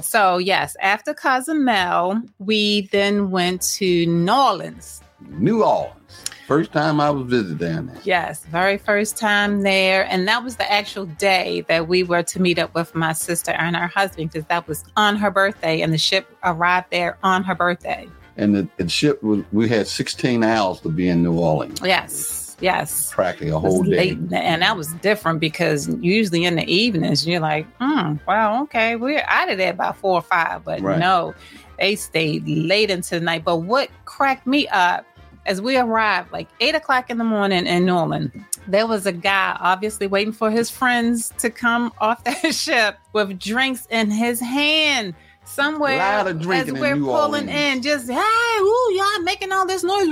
So 0.02 0.38
yes, 0.38 0.76
after 0.82 1.14
Cozumel, 1.16 2.22
we 2.38 2.82
then 2.92 3.32
went 3.32 3.62
to 3.78 4.06
New 4.06 4.32
Orleans. 4.32 5.02
New 5.30 5.64
Orleans. 5.64 6.26
First 6.52 6.74
time 6.74 7.00
I 7.00 7.10
was 7.10 7.28
visiting 7.28 7.56
down 7.56 7.86
there. 7.88 7.98
Yes, 8.04 8.44
very 8.44 8.78
first 8.78 9.16
time 9.16 9.62
there. 9.62 10.06
And 10.12 10.28
that 10.28 10.44
was 10.44 10.58
the 10.58 10.70
actual 10.70 11.06
day 11.06 11.62
that 11.70 11.88
we 11.88 12.04
were 12.04 12.24
to 12.24 12.42
meet 12.42 12.60
up 12.60 12.76
with 12.76 12.94
my 12.94 13.14
sister 13.14 13.52
and 13.52 13.74
her 13.74 13.88
husband 13.88 14.32
because 14.34 14.46
that 14.50 14.68
was 14.68 14.84
on 14.98 15.16
her 15.16 15.32
birthday 15.32 15.80
and 15.80 15.94
the 15.94 15.98
ship 15.98 16.28
arrived 16.44 16.88
there 16.92 17.18
on 17.24 17.46
her 17.46 17.56
birthday. 17.56 18.06
And 18.36 18.54
the, 18.54 18.68
the 18.76 18.90
ship 18.90 19.24
was, 19.24 19.46
we 19.54 19.70
had 19.70 19.88
16 19.88 20.44
hours 20.44 20.82
to 20.82 20.90
be 20.90 21.08
in 21.08 21.24
New 21.24 21.40
Orleans. 21.40 21.80
Yes, 21.82 22.58
yes. 22.60 23.14
Practically 23.14 23.48
a 23.52 23.58
whole 23.58 23.84
day. 23.84 24.10
and 24.10 24.62
that 24.62 24.76
was 24.76 24.92
different 24.96 25.40
because 25.40 25.88
usually 26.02 26.44
in 26.44 26.58
the 26.58 26.70
evenings 26.70 27.26
you're 27.26 27.40
like, 27.40 27.66
hmm, 27.80 28.16
well, 28.28 28.64
okay, 28.64 28.98
we're 28.98 29.24
out 29.26 29.50
of 29.50 29.58
there 29.58 29.72
by 29.72 29.94
four 29.94 30.16
or 30.16 30.22
five, 30.22 30.66
but 30.66 30.82
Right. 30.82 31.00
no, 31.00 31.34
they 31.80 31.96
stayed 31.96 32.46
late 32.46 32.90
into 32.90 33.12
the 33.18 33.22
night. 33.22 33.46
But 33.46 33.60
what 33.60 33.90
cracked 34.04 34.46
me 34.46 34.68
up 34.68 35.06
as 35.46 35.62
we 35.62 35.78
arrived, 35.78 36.32
like 36.32 36.48
eight 36.60 36.76
o'clock 36.76 37.10
in 37.10 37.18
the 37.18 37.24
morning 37.24 37.66
in 37.66 37.86
New 37.86 37.96
Orleans, 37.96 38.32
there 38.68 38.88
was 38.88 39.06
a 39.06 39.12
guy 39.12 39.58
obviously 39.60 40.08
waiting 40.08 40.34
for 40.34 40.52
his 40.52 40.70
friends 40.70 41.34
to 41.40 41.50
come 41.50 41.92
off 42.00 42.24
that 42.26 42.54
ship 42.54 42.98
with 43.14 43.40
drinks 43.40 43.88
in 43.90 44.12
his 44.12 44.40
hand. 44.40 45.16
somewhere 45.44 46.00
as 46.00 46.72
we're 46.72 46.96
pulling 46.96 47.50
in, 47.50 47.82
just 47.82 48.10
hey, 48.10 48.58
ooh, 48.60 48.94
y'all 48.94 49.24
making 49.24 49.52
all 49.52 49.66
this 49.66 49.84
noise 49.84 50.08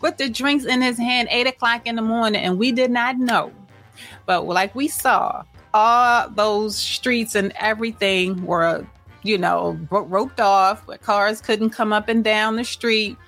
with 0.00 0.16
the 0.16 0.28
drinks 0.28 0.64
in 0.64 0.80
his 0.80 0.96
hand, 0.96 1.28
eight 1.30 1.46
o'clock 1.46 1.86
in 1.86 1.96
the 1.96 2.02
morning, 2.02 2.40
and 2.40 2.58
we 2.58 2.72
did 2.72 2.90
not 2.90 3.18
know. 3.18 3.52
But 4.26 4.46
like 4.46 4.74
we 4.74 4.88
saw, 4.88 5.42
all 5.74 6.30
those 6.30 6.76
streets 6.76 7.34
and 7.34 7.52
everything 7.58 8.46
were, 8.46 8.86
you 9.24 9.36
know, 9.36 9.78
roped 9.90 10.40
off, 10.40 10.86
where 10.86 10.98
cars 10.98 11.40
couldn't 11.40 11.70
come 11.70 11.92
up 11.92 12.08
and 12.08 12.22
down 12.22 12.56
the 12.56 12.64
street. 12.64 13.18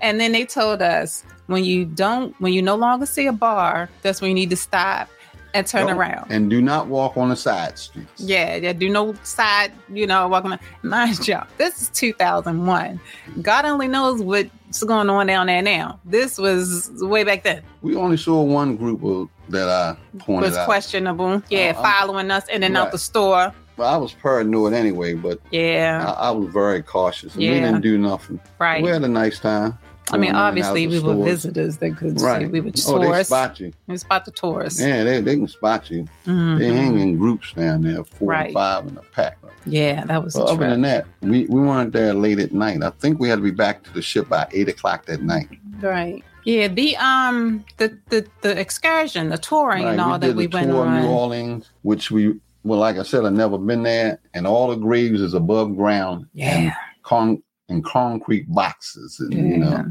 And 0.00 0.20
then 0.20 0.32
they 0.32 0.44
told 0.44 0.82
us 0.82 1.24
when 1.46 1.64
you 1.64 1.84
don't, 1.84 2.38
when 2.40 2.52
you 2.52 2.62
no 2.62 2.76
longer 2.76 3.06
see 3.06 3.26
a 3.26 3.32
bar, 3.32 3.88
that's 4.02 4.20
when 4.20 4.30
you 4.30 4.34
need 4.34 4.50
to 4.50 4.56
stop 4.56 5.08
and 5.56 5.66
turn 5.66 5.86
Don't, 5.86 5.96
around. 5.96 6.30
And 6.30 6.50
do 6.50 6.60
not 6.60 6.86
walk 6.86 7.16
on 7.16 7.30
the 7.30 7.36
side 7.36 7.78
streets. 7.78 8.20
Yeah, 8.20 8.56
yeah, 8.56 8.72
do 8.72 8.88
no 8.88 9.14
side, 9.22 9.72
you 9.88 10.06
know, 10.06 10.28
walking 10.28 10.52
on. 10.52 10.60
Mind 10.82 11.26
you, 11.26 11.38
this 11.56 11.82
is 11.82 11.88
2001. 11.90 13.00
God 13.40 13.64
only 13.64 13.88
knows 13.88 14.20
what's 14.20 14.84
going 14.84 15.08
on 15.08 15.26
down 15.26 15.46
there 15.46 15.62
now. 15.62 15.98
This 16.04 16.36
was 16.36 16.90
way 17.00 17.24
back 17.24 17.42
then. 17.42 17.62
We 17.80 17.96
only 17.96 18.18
saw 18.18 18.42
one 18.42 18.76
group 18.76 19.02
of, 19.02 19.30
that 19.48 19.68
I 19.68 19.96
pointed 20.18 20.46
out. 20.46 20.50
was 20.50 20.56
out. 20.58 20.66
questionable. 20.66 21.42
Yeah, 21.48 21.72
uh, 21.76 21.82
following 21.82 22.30
us 22.30 22.46
in 22.48 22.62
and 22.62 22.74
right. 22.74 22.82
out 22.82 22.92
the 22.92 22.98
store. 22.98 23.52
Well, 23.76 23.92
I 23.92 23.96
was 23.96 24.12
paranoid 24.12 24.72
anyway, 24.72 25.14
but 25.14 25.38
yeah, 25.50 26.14
I, 26.18 26.28
I 26.28 26.30
was 26.30 26.52
very 26.52 26.82
cautious. 26.82 27.34
And 27.34 27.42
yeah. 27.42 27.52
We 27.52 27.60
didn't 27.60 27.82
do 27.82 27.98
nothing. 27.98 28.40
Right. 28.58 28.82
We 28.82 28.88
had 28.88 29.04
a 29.04 29.08
nice 29.08 29.38
time. 29.38 29.78
I 30.12 30.18
mean, 30.18 30.34
obviously, 30.34 30.86
we 30.86 30.98
stores. 30.98 31.16
were 31.16 31.24
visitors 31.24 31.78
that 31.78 31.96
could 31.96 32.20
right. 32.20 32.42
see. 32.42 32.46
We 32.46 32.60
were 32.60 32.70
tourists. 32.70 32.88
Oh, 32.88 33.12
they 33.12 33.22
spot 33.24 33.60
you. 33.60 33.72
We 33.86 33.96
spot 33.96 34.24
the 34.24 34.30
tourists. 34.30 34.80
Yeah, 34.80 35.02
they, 35.02 35.20
they 35.20 35.34
can 35.36 35.48
spot 35.48 35.90
you. 35.90 36.04
Mm-hmm. 36.26 36.58
They 36.58 36.72
hang 36.72 37.00
in 37.00 37.18
groups 37.18 37.52
down 37.52 37.82
there, 37.82 38.04
four 38.04 38.28
right. 38.28 38.46
and 38.46 38.54
five 38.54 38.86
in 38.86 38.96
a 38.96 39.02
pack. 39.02 39.38
Yeah, 39.64 40.04
that 40.04 40.22
was. 40.22 40.34
But 40.34 40.44
other 40.44 40.70
than 40.70 40.82
that, 40.82 41.06
we, 41.22 41.46
we 41.46 41.60
weren't 41.60 41.92
there 41.92 42.14
late 42.14 42.38
at 42.38 42.52
night. 42.52 42.82
I 42.82 42.90
think 42.90 43.18
we 43.18 43.28
had 43.28 43.36
to 43.36 43.42
be 43.42 43.50
back 43.50 43.82
to 43.84 43.92
the 43.92 44.02
ship 44.02 44.28
by 44.28 44.46
eight 44.52 44.68
o'clock 44.68 45.06
that 45.06 45.22
night. 45.22 45.48
Right. 45.80 46.22
Yeah. 46.44 46.68
The 46.68 46.96
um 46.98 47.64
the 47.78 47.98
the, 48.08 48.26
the 48.42 48.58
excursion, 48.58 49.30
the 49.30 49.38
touring, 49.38 49.84
right. 49.84 49.92
and 49.92 50.00
all 50.00 50.18
we 50.18 50.26
that 50.26 50.36
we 50.36 50.46
went 50.46 50.70
on. 50.70 51.02
New 51.02 51.08
Orleans, 51.08 51.70
which 51.82 52.12
we 52.12 52.38
well, 52.62 52.78
like 52.78 52.96
I 52.96 53.02
said, 53.02 53.24
I've 53.24 53.32
never 53.32 53.58
been 53.58 53.82
there, 53.82 54.20
and 54.34 54.46
all 54.46 54.68
the 54.68 54.76
graves 54.76 55.20
is 55.20 55.34
above 55.34 55.76
ground. 55.76 56.26
Yeah. 56.32 56.74
Con 57.02 57.42
in 57.68 57.82
concrete 57.82 58.52
boxes, 58.52 59.18
and 59.20 59.32
yeah. 59.32 59.42
you 59.42 59.56
know 59.58 59.84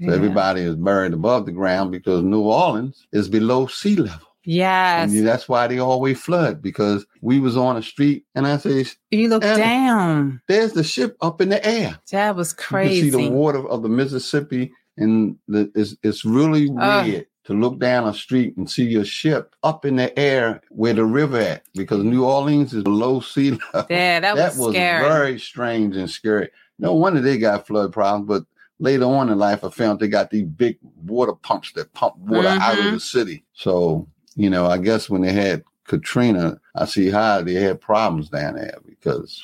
so 0.00 0.06
yeah. 0.06 0.14
everybody 0.14 0.60
is 0.60 0.76
buried 0.76 1.12
above 1.12 1.46
the 1.46 1.52
ground 1.52 1.90
because 1.90 2.22
New 2.22 2.42
Orleans 2.42 3.06
is 3.12 3.28
below 3.28 3.66
sea 3.66 3.96
level. 3.96 4.28
Yes. 4.44 5.10
And 5.10 5.26
that's 5.26 5.48
why 5.48 5.66
they 5.66 5.78
always 5.78 6.20
flood 6.20 6.62
because 6.62 7.04
we 7.20 7.40
was 7.40 7.56
on 7.56 7.76
a 7.76 7.82
street 7.82 8.24
and 8.34 8.46
I 8.46 8.58
say, 8.58 8.86
You 9.10 9.28
look 9.28 9.42
down. 9.42 10.40
There's 10.46 10.72
the 10.72 10.84
ship 10.84 11.16
up 11.20 11.40
in 11.40 11.48
the 11.48 11.64
air. 11.66 11.98
That 12.12 12.36
was 12.36 12.52
crazy. 12.52 13.06
You 13.06 13.12
see 13.12 13.28
the 13.28 13.30
water 13.30 13.68
of 13.68 13.82
the 13.82 13.88
Mississippi 13.88 14.72
and 14.96 15.36
the, 15.48 15.70
it's, 15.74 15.96
it's 16.04 16.24
really 16.24 16.70
weird. 16.70 17.26
to 17.44 17.52
look 17.52 17.80
down 17.80 18.08
a 18.08 18.14
street 18.14 18.56
and 18.56 18.70
see 18.70 18.84
your 18.84 19.04
ship 19.04 19.54
up 19.64 19.84
in 19.84 19.96
the 19.96 20.16
air 20.16 20.60
where 20.70 20.94
the 20.94 21.04
river 21.04 21.40
at 21.40 21.64
because 21.74 22.04
New 22.04 22.24
Orleans 22.24 22.72
is 22.72 22.84
below 22.84 23.18
sea 23.18 23.50
level. 23.74 23.86
Yeah, 23.90 24.20
that, 24.20 24.36
that 24.36 24.50
was, 24.50 24.58
was 24.58 24.74
very 24.74 25.40
strange 25.40 25.96
and 25.96 26.08
scary. 26.08 26.50
No 26.78 26.94
wonder 26.94 27.20
they 27.20 27.38
got 27.38 27.66
flood 27.66 27.92
problems, 27.92 28.28
but 28.28 28.44
later 28.78 29.04
on 29.04 29.28
in 29.28 29.38
life, 29.38 29.64
I 29.64 29.70
found 29.70 30.00
they 30.00 30.08
got 30.08 30.30
these 30.30 30.44
big 30.44 30.78
water 31.04 31.34
pumps 31.34 31.72
that 31.72 31.92
pump 31.94 32.16
water 32.18 32.48
mm-hmm. 32.48 32.60
out 32.60 32.78
of 32.78 32.84
mm-hmm. 32.84 32.94
the 32.94 33.00
city. 33.00 33.44
So, 33.52 34.06
you 34.36 34.50
know, 34.50 34.66
I 34.66 34.78
guess 34.78 35.10
when 35.10 35.22
they 35.22 35.32
had 35.32 35.64
Katrina, 35.84 36.60
I 36.74 36.84
see 36.84 37.10
how 37.10 37.42
they 37.42 37.54
had 37.54 37.80
problems 37.80 38.28
down 38.28 38.54
there 38.54 38.78
because, 38.86 39.42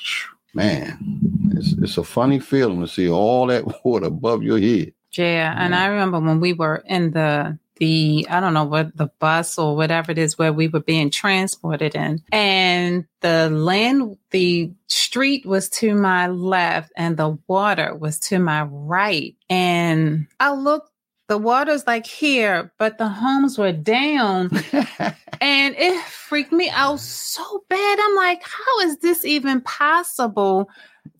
man, 0.53 1.19
it's, 1.51 1.73
it's 1.73 1.97
a 1.97 2.03
funny 2.03 2.39
feeling 2.39 2.81
to 2.81 2.87
see 2.87 3.09
all 3.09 3.47
that 3.47 3.65
water 3.83 4.07
above 4.07 4.43
your 4.43 4.59
head. 4.59 4.93
Yeah, 5.11 5.25
yeah. 5.25 5.55
and 5.57 5.73
I 5.73 5.87
remember 5.87 6.19
when 6.19 6.39
we 6.39 6.53
were 6.53 6.83
in 6.87 7.11
the 7.11 7.57
the 7.77 8.25
I 8.29 8.39
don't 8.39 8.53
know 8.53 8.65
what 8.65 8.95
the 8.95 9.07
bus 9.19 9.57
or 9.57 9.75
whatever 9.75 10.11
it 10.11 10.17
is 10.17 10.37
where 10.37 10.53
we 10.53 10.67
were 10.67 10.79
being 10.79 11.09
transported 11.09 11.95
in. 11.95 12.23
And 12.31 13.05
the 13.21 13.49
land, 13.49 14.17
the 14.31 14.71
street 14.87 15.45
was 15.45 15.69
to 15.69 15.95
my 15.95 16.27
left 16.27 16.91
and 16.95 17.17
the 17.17 17.37
water 17.47 17.95
was 17.95 18.19
to 18.19 18.39
my 18.39 18.63
right. 18.63 19.35
And 19.49 20.27
I 20.39 20.53
looked, 20.53 20.91
the 21.27 21.37
water's 21.37 21.87
like 21.87 22.05
here, 22.05 22.71
but 22.77 22.97
the 22.97 23.07
homes 23.07 23.57
were 23.57 23.71
down. 23.71 24.51
and 25.41 25.75
it 25.77 26.03
freaked 26.05 26.51
me 26.51 26.69
out 26.69 26.99
so 26.99 27.63
bad. 27.67 27.99
I'm 28.01 28.15
like, 28.15 28.43
how 28.43 28.79
is 28.87 28.97
this 28.97 29.25
even 29.25 29.61
possible? 29.61 30.69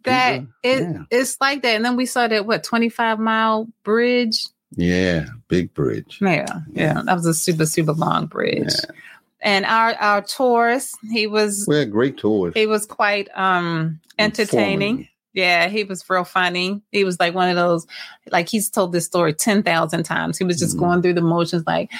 That 0.03 0.41
yeah, 0.63 0.71
it, 0.71 0.81
yeah. 0.81 1.03
it's 1.11 1.37
like 1.41 1.63
that. 1.63 1.75
And 1.75 1.85
then 1.85 1.95
we 1.95 2.05
saw 2.05 2.27
that 2.27 2.45
what 2.45 2.63
25 2.63 3.19
mile 3.19 3.67
bridge 3.83 4.45
yeah, 4.71 5.25
big 5.47 5.73
bridge. 5.73 6.19
Yeah, 6.21 6.45
yeah, 6.71 7.01
that 7.05 7.13
was 7.13 7.25
a 7.25 7.33
super 7.33 7.65
super 7.65 7.93
long 7.93 8.27
bridge. 8.27 8.73
Yeah. 8.73 8.95
And 9.41 9.65
our 9.65 9.93
our 9.95 10.21
tourist, 10.21 10.97
he 11.11 11.27
was 11.27 11.65
we 11.67 11.77
had 11.77 11.91
great 11.91 12.17
tours. 12.17 12.53
He 12.55 12.65
was 12.65 12.85
quite 12.85 13.29
um 13.35 13.99
entertaining. 14.17 15.07
Yeah, 15.33 15.67
he 15.67 15.83
was 15.83 16.09
real 16.09 16.23
funny. 16.23 16.81
He 16.91 17.03
was 17.03 17.19
like 17.19 17.35
one 17.35 17.49
of 17.49 17.57
those, 17.57 17.85
like 18.31 18.47
he's 18.47 18.69
told 18.69 18.93
this 18.93 19.05
story 19.05 19.33
ten 19.33 19.63
thousand 19.63 20.03
times. 20.03 20.37
He 20.37 20.45
was 20.45 20.57
just 20.57 20.75
mm-hmm. 20.75 20.85
going 20.85 21.01
through 21.01 21.15
the 21.15 21.21
motions, 21.21 21.65
like 21.67 21.91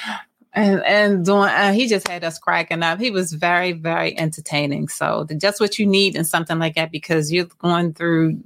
and 0.54 0.82
and 0.84 1.24
doing. 1.24 1.50
Uh, 1.50 1.72
he 1.72 1.86
just 1.86 2.08
had 2.08 2.24
us 2.24 2.38
cracking 2.38 2.82
up. 2.82 2.98
He 2.98 3.10
was 3.10 3.32
very 3.32 3.72
very 3.72 4.18
entertaining. 4.18 4.88
So 4.88 5.26
just 5.36 5.60
what 5.60 5.78
you 5.78 5.86
need 5.86 6.16
in 6.16 6.24
something 6.24 6.58
like 6.58 6.74
that 6.74 6.90
because 6.90 7.30
you're 7.30 7.44
going 7.58 7.92
through 7.92 8.40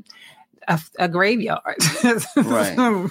a, 0.69 0.81
a 0.99 1.09
graveyard. 1.09 1.77
right. 2.37 3.07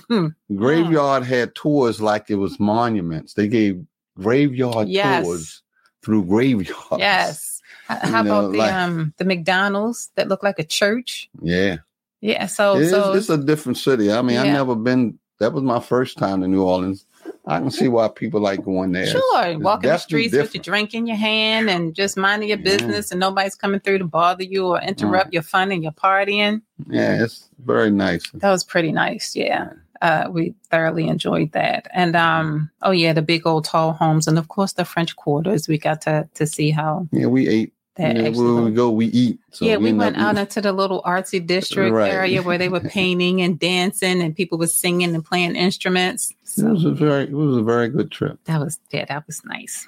Graveyard 0.55 1.23
had 1.23 1.55
tours 1.55 2.01
like 2.01 2.29
it 2.29 2.35
was 2.35 2.59
monuments. 2.59 3.33
They 3.33 3.47
gave 3.47 3.83
graveyard 4.17 4.87
yes. 4.87 5.25
tours 5.25 5.63
through 6.03 6.25
graveyards. 6.25 6.79
Yes. 6.97 7.61
How, 7.87 8.21
know, 8.21 8.39
about 8.39 8.51
the 8.51 8.57
like, 8.59 8.73
um 8.73 9.13
the 9.17 9.25
McDonald's 9.25 10.11
that 10.15 10.27
look 10.27 10.43
like 10.43 10.59
a 10.59 10.63
church? 10.63 11.29
Yeah. 11.41 11.77
Yeah. 12.21 12.45
So 12.45 12.83
so 12.83 13.13
is, 13.13 13.29
it's 13.29 13.29
a 13.29 13.43
different 13.43 13.77
city. 13.77 14.11
I 14.11 14.21
mean, 14.21 14.35
yeah. 14.35 14.43
I've 14.43 14.53
never 14.53 14.75
been. 14.75 15.17
That 15.39 15.53
was 15.53 15.63
my 15.63 15.79
first 15.79 16.17
time 16.17 16.41
to 16.41 16.47
New 16.47 16.63
Orleans. 16.63 17.05
I 17.49 17.59
can 17.59 17.71
see 17.71 17.87
why 17.87 18.07
people 18.07 18.39
like 18.39 18.63
going 18.63 18.91
there. 18.91 19.07
Sure, 19.07 19.45
it's, 19.45 19.59
walking 19.59 19.89
the 19.89 19.97
streets 19.97 20.31
different. 20.31 20.49
with 20.49 20.55
your 20.55 20.63
drink 20.63 20.93
in 20.93 21.07
your 21.07 21.17
hand 21.17 21.69
and 21.69 21.95
just 21.95 22.15
minding 22.15 22.49
your 22.49 22.59
business, 22.59 23.09
yeah. 23.09 23.15
and 23.15 23.19
nobody's 23.19 23.55
coming 23.55 23.79
through 23.79 23.97
to 23.97 24.05
bother 24.05 24.43
you 24.43 24.67
or 24.67 24.81
interrupt 24.81 25.25
right. 25.25 25.33
your 25.33 25.41
fun 25.41 25.71
and 25.71 25.81
your 25.81 25.91
partying. 25.91 26.61
Yeah, 26.87 27.23
it's 27.23 27.49
very 27.65 27.91
nice. 27.91 28.29
That 28.35 28.51
was 28.51 28.63
pretty 28.63 28.91
nice. 28.91 29.35
Yeah. 29.35 29.71
Uh, 30.01 30.29
we 30.31 30.53
thoroughly 30.69 31.07
enjoyed 31.07 31.51
that. 31.51 31.87
And 31.93 32.15
um, 32.15 32.69
oh 32.83 32.91
yeah, 32.91 33.13
the 33.13 33.21
big 33.21 33.45
old 33.45 33.65
tall 33.65 33.93
homes, 33.93 34.27
and 34.27 34.37
of 34.37 34.47
course 34.47 34.73
the 34.73 34.85
French 34.85 35.15
quarters. 35.15 35.67
We 35.67 35.77
got 35.77 36.01
to 36.03 36.29
to 36.35 36.45
see 36.45 36.69
how. 36.69 37.07
Yeah, 37.11 37.25
we 37.25 37.47
ate 37.47 37.73
that 37.99 38.15
yeah, 38.15 38.29
when 38.29 38.63
we 38.63 38.71
go, 38.71 38.89
we 38.89 39.07
eat. 39.07 39.39
So 39.51 39.65
yeah, 39.65 39.75
we, 39.75 39.91
we 39.91 39.97
went 39.97 40.15
out 40.15 40.37
into 40.37 40.61
the 40.61 40.71
little 40.71 41.01
artsy 41.03 41.45
district 41.45 41.93
right. 41.93 42.09
area 42.09 42.41
where 42.41 42.57
they 42.57 42.69
were 42.69 42.79
painting 42.97 43.41
and 43.41 43.59
dancing, 43.59 44.21
and 44.21 44.33
people 44.33 44.57
were 44.57 44.67
singing 44.67 45.13
and 45.13 45.23
playing 45.23 45.57
instruments. 45.57 46.33
So 46.45 46.67
it 46.67 46.71
was 46.71 46.85
a 46.85 46.91
very, 46.91 47.23
it 47.23 47.33
was 47.33 47.57
a 47.57 47.61
very 47.61 47.89
good 47.89 48.09
trip. 48.09 48.39
That 48.45 48.61
was 48.61 48.79
yeah, 48.91 49.05
that 49.05 49.27
was 49.27 49.43
nice. 49.43 49.85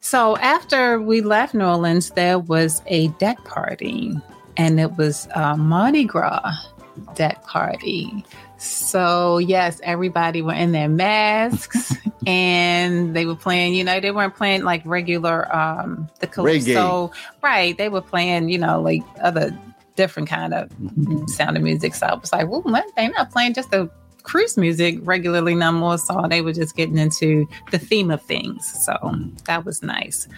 So 0.00 0.36
after 0.36 1.00
we 1.00 1.22
left 1.22 1.54
New 1.54 1.64
Orleans, 1.64 2.10
there 2.10 2.38
was 2.38 2.82
a 2.86 3.08
deck 3.08 3.42
party, 3.44 4.14
and 4.58 4.78
it 4.78 4.96
was 4.98 5.26
a 5.34 5.56
Mardi 5.56 6.04
Gras 6.04 6.52
deck 7.14 7.42
party. 7.44 8.24
So 8.60 9.38
yes, 9.38 9.80
everybody 9.82 10.42
were 10.42 10.52
in 10.52 10.72
their 10.72 10.88
masks 10.88 11.94
and 12.26 13.16
they 13.16 13.24
were 13.24 13.34
playing, 13.34 13.74
you 13.74 13.84
know, 13.84 14.00
they 14.00 14.10
weren't 14.10 14.36
playing 14.36 14.64
like 14.64 14.82
regular 14.84 15.54
um 15.54 16.08
the 16.20 16.26
calypso. 16.26 17.08
Reggae. 17.08 17.14
Right. 17.42 17.76
They 17.78 17.88
were 17.88 18.02
playing, 18.02 18.50
you 18.50 18.58
know, 18.58 18.80
like 18.82 19.02
other 19.22 19.56
different 19.96 20.28
kind 20.28 20.52
of 20.52 20.70
sound 21.30 21.56
of 21.56 21.62
music. 21.62 21.94
So 21.94 22.06
I 22.06 22.14
was 22.14 22.32
like, 22.32 22.48
well, 22.48 22.62
they're 22.96 23.10
not 23.10 23.30
playing 23.30 23.54
just 23.54 23.70
the 23.70 23.90
cruise 24.24 24.56
music 24.58 24.98
regularly 25.02 25.54
no 25.54 25.72
more. 25.72 25.96
So 25.96 26.26
they 26.28 26.42
were 26.42 26.52
just 26.52 26.76
getting 26.76 26.98
into 26.98 27.48
the 27.70 27.78
theme 27.78 28.10
of 28.10 28.22
things. 28.22 28.66
So 28.84 28.94
that 29.46 29.64
was 29.64 29.82
nice. 29.82 30.28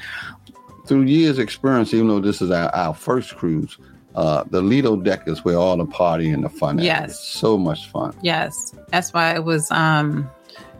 Through 0.87 1.03
years 1.03 1.39
experience, 1.39 1.93
even 1.93 2.09
though 2.09 2.21
this 2.21 2.41
is 2.41 2.51
our, 2.51 2.75
our 2.75 2.95
first 2.95 3.37
cruise, 3.37 3.79
uh, 4.15 4.45
the 4.51 4.61
Lido 4.61 4.97
deck 4.97 5.27
is 5.27 5.45
where 5.45 5.57
all 5.57 5.77
the 5.77 5.87
party 5.87 6.31
and 6.31 6.45
the 6.45 6.49
fun 6.49 6.79
yes. 6.79 7.13
is. 7.13 7.19
so 7.19 7.57
much 7.57 7.89
fun. 7.89 8.15
Yes. 8.23 8.75
That's 8.89 9.13
why 9.13 9.35
it 9.35 9.45
was 9.45 9.71
um 9.71 10.31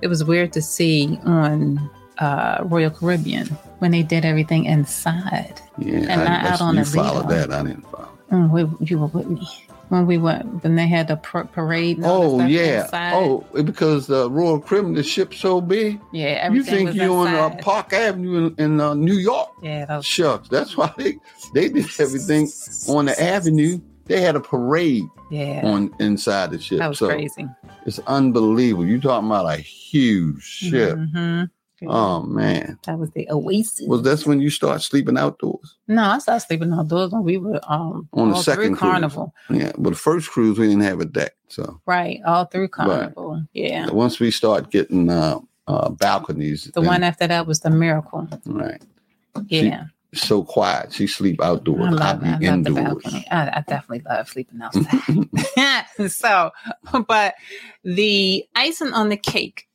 it 0.01 0.09
was 0.09 0.25
weird 0.25 0.53
to 0.55 0.63
see 0.63 1.19
on 1.25 1.91
uh, 2.19 2.59
Royal 2.65 2.91
Caribbean 2.91 3.47
when 3.79 3.91
they 3.91 4.03
did 4.03 4.25
everything 4.25 4.65
inside. 4.67 5.61
Yeah, 5.79 5.99
and 5.99 6.13
I, 6.13 6.25
not 6.25 6.45
out 6.45 6.61
on 6.61 6.77
the 6.77 6.85
Lido. 6.85 7.01
I 7.01 7.09
followed 7.09 7.29
that. 7.31 7.53
I 7.53 7.63
didn't 7.63 7.83
follow. 7.83 8.09
Mm, 8.31 8.91
you 8.91 8.99
were 8.99 9.07
with 9.07 9.29
me. 9.29 9.49
When 9.93 10.07
we 10.07 10.17
went 10.17 10.65
when 10.65 10.75
they 10.75 10.87
had 10.87 11.09
the 11.09 11.17
parade. 11.17 12.01
oh 12.03 12.41
yeah. 12.47 12.89
Oh, 13.13 13.45
because 13.63 14.07
the 14.07 14.31
Royal 14.31 14.59
Caribbean, 14.59 14.95
the 14.95 15.03
ship 15.03 15.35
so 15.35 15.61
big. 15.61 16.01
Yeah, 16.13 16.29
everything 16.41 16.87
you 16.87 16.93
think 16.93 16.97
you're 17.03 17.15
on 17.15 17.35
uh, 17.35 17.51
Park 17.61 17.93
Avenue 17.93 18.47
in, 18.47 18.55
in 18.65 18.81
uh, 18.81 18.95
New 18.95 19.13
York? 19.17 19.51
Yeah, 19.63 19.85
that 19.85 19.97
was- 19.99 20.07
shucks. 20.07 20.49
That's 20.49 20.79
why 20.79 20.91
they 20.97 21.19
they 21.53 21.69
did 21.69 21.85
everything 22.01 22.49
on 22.89 23.05
the 23.05 23.23
avenue. 23.23 23.81
They 24.07 24.23
had 24.23 24.35
a 24.35 24.41
parade. 24.41 25.05
Yeah. 25.31 25.61
On 25.65 25.95
inside 25.99 26.51
the 26.53 26.59
ship. 26.59 26.79
That 26.79 26.89
was 26.89 26.99
so 26.99 27.09
crazy. 27.09 27.47
It's 27.87 27.99
unbelievable. 28.07 28.87
You're 28.87 28.99
talking 29.01 29.27
about 29.29 29.47
a 29.47 29.57
huge 29.57 30.43
ship. 30.43 30.97
Mm-hmm. 30.97 31.45
Oh 31.89 32.23
man, 32.23 32.79
that 32.85 32.99
was 32.99 33.11
the 33.11 33.29
oasis. 33.31 33.87
Was 33.87 34.03
that's 34.03 34.27
when 34.27 34.41
you 34.41 34.51
start 34.51 34.83
sleeping 34.83 35.17
outdoors? 35.17 35.77
No, 35.89 36.03
I 36.03 36.19
started 36.19 36.47
sleeping 36.47 36.73
outdoors 36.73 37.13
when 37.13 37.23
we 37.23 37.39
were 37.39 37.61
um 37.69 38.09
on 38.13 38.31
the 38.31 38.37
second 38.37 38.77
carnival. 38.77 39.35
Yeah, 39.51 39.73
but 39.79 39.91
the 39.91 39.97
first 39.97 40.31
cruise 40.31 40.59
we 40.59 40.69
didn't 40.69 40.83
have 40.83 41.01
a 41.01 41.05
deck, 41.05 41.33
so 41.49 41.81
right 41.87 42.21
all 42.27 42.45
through 42.47 42.69
carnival. 42.69 43.43
Yeah. 43.53 43.91
Once 43.91 44.21
we 44.21 44.31
start 44.31 44.71
getting 44.71 45.11
uh, 45.11 45.41
uh 45.67 45.91
balconies, 45.91 46.65
the 46.65 46.81
then, 46.81 46.87
one 46.87 47.03
after 47.03 47.27
that 47.27 47.47
was 47.47 47.61
the 47.61 47.71
miracle. 47.71 48.29
Right. 48.47 48.83
Yeah. 49.47 49.85
She, 49.85 49.93
so 50.15 50.43
quiet. 50.43 50.93
She 50.93 51.07
sleep 51.07 51.43
outdoors. 51.43 51.87
I 51.87 51.91
love, 51.91 52.23
I, 52.23 52.27
I 52.27 52.39
love 52.39 52.65
the 52.65 52.71
balcony. 52.71 53.27
I, 53.31 53.49
I, 53.49 53.65
definitely 53.67 54.03
love 54.07 54.29
sleeping 54.29 54.61
outside. 55.57 56.11
so, 56.11 56.51
but 57.09 57.35
the 57.83 58.47
icing 58.55 58.93
on 58.93 59.09
the 59.09 59.17
cake 59.17 59.69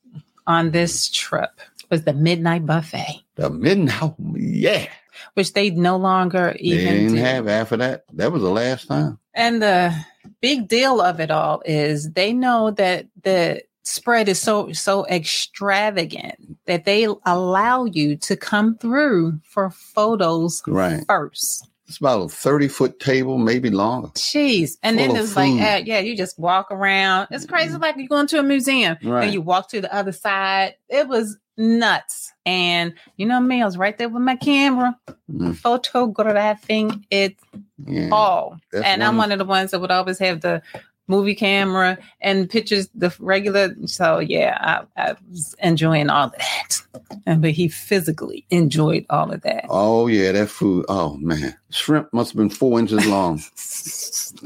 on 0.46 0.72
this 0.72 1.10
trip 1.10 1.60
was 1.90 2.04
the 2.04 2.14
midnight 2.14 2.66
buffet. 2.66 3.24
The 3.36 3.50
midnight, 3.50 4.14
yeah. 4.36 4.88
Which 5.34 5.54
they 5.54 5.70
no 5.70 5.98
longer 5.98 6.56
even 6.60 6.86
they 6.86 6.98
didn't 6.98 7.16
do. 7.16 7.22
have 7.22 7.48
after 7.48 7.78
that. 7.78 8.06
That 8.14 8.32
was 8.32 8.42
the 8.42 8.50
last 8.50 8.88
time. 8.88 9.20
And 9.34 9.62
the 9.62 9.94
big 10.42 10.68
deal 10.68 11.02
of 11.02 11.20
it 11.20 11.32
all 11.32 11.62
is 11.66 12.12
they 12.12 12.34
know 12.34 12.72
that 12.72 13.08
the 13.24 13.62
spread 13.84 14.28
is 14.28 14.40
so 14.40 14.72
so 14.74 15.06
extravagant 15.08 16.58
that 16.66 16.86
they 16.86 17.08
allow 17.26 17.86
you 17.86 18.18
to 18.18 18.36
come 18.36 18.78
through 18.78 19.40
for 19.44 19.70
photos 19.70 20.62
right. 20.68 21.04
first. 21.08 21.68
It's 21.88 22.00
about 22.00 22.22
a 22.24 22.28
30 22.28 22.68
foot 22.68 23.00
table, 23.00 23.38
maybe 23.38 23.70
longer. 23.70 24.10
Jeez. 24.10 24.78
And 24.84 25.00
then 25.00 25.16
it's 25.16 25.38
like, 25.38 25.54
uh, 25.54 25.84
yeah, 25.86 26.00
you 26.00 26.18
just 26.18 26.38
walk 26.38 26.70
around. 26.70 27.30
It's 27.32 27.46
crazy. 27.46 27.72
Mm-hmm. 27.74 27.82
Like 27.82 27.96
you're 27.98 28.10
going 28.10 28.28
to 28.28 28.40
a 28.40 28.44
museum 28.44 28.98
right. 29.02 29.24
and 29.24 29.34
you 29.34 29.42
walk 29.42 29.70
to 29.70 29.80
the 29.80 29.94
other 29.96 30.12
side. 30.12 30.76
It 30.90 31.08
was 31.08 31.38
nuts. 31.58 32.34
And 32.46 32.94
you 33.18 33.26
know 33.26 33.40
me, 33.40 33.62
I 33.62 33.66
was 33.66 33.78
right 33.78 33.98
there 33.98 34.10
with 34.10 34.22
my 34.22 34.36
camera, 34.36 34.98
mm. 35.32 35.56
photographing 35.56 37.06
it 37.10 37.38
yeah, 37.86 38.10
all. 38.12 38.60
And 38.74 39.04
I'm 39.04 39.18
one 39.18 39.32
of 39.32 39.40
the 39.40 39.46
ones 39.46 39.72
that 39.72 39.80
would 39.80 39.92
always 39.92 40.20
have 40.20 40.42
the 40.42 40.62
movie 41.08 41.36
camera 41.36 41.98
and 42.22 42.50
pictures 42.50 42.90
the 42.94 43.14
regular 43.20 43.74
so 43.86 44.20
yeah 44.20 44.86
I, 44.96 45.10
I, 45.10 45.16
was 45.30 45.56
enjoying 45.64 46.10
all 46.10 46.28
of 46.28 46.34
that 46.34 46.82
and 47.26 47.42
but 47.42 47.52
he 47.52 47.68
physically 47.68 48.46
enjoyed 48.50 49.06
all 49.10 49.32
of 49.32 49.42
that 49.42 49.66
oh 49.70 50.08
yeah 50.08 50.34
that 50.34 50.50
food 50.50 50.86
oh 50.90 51.16
man 51.18 51.56
shrimp 51.70 52.14
must 52.14 52.32
have 52.32 52.38
been 52.38 52.50
four 52.50 52.80
inches 52.80 53.06
long 53.06 53.42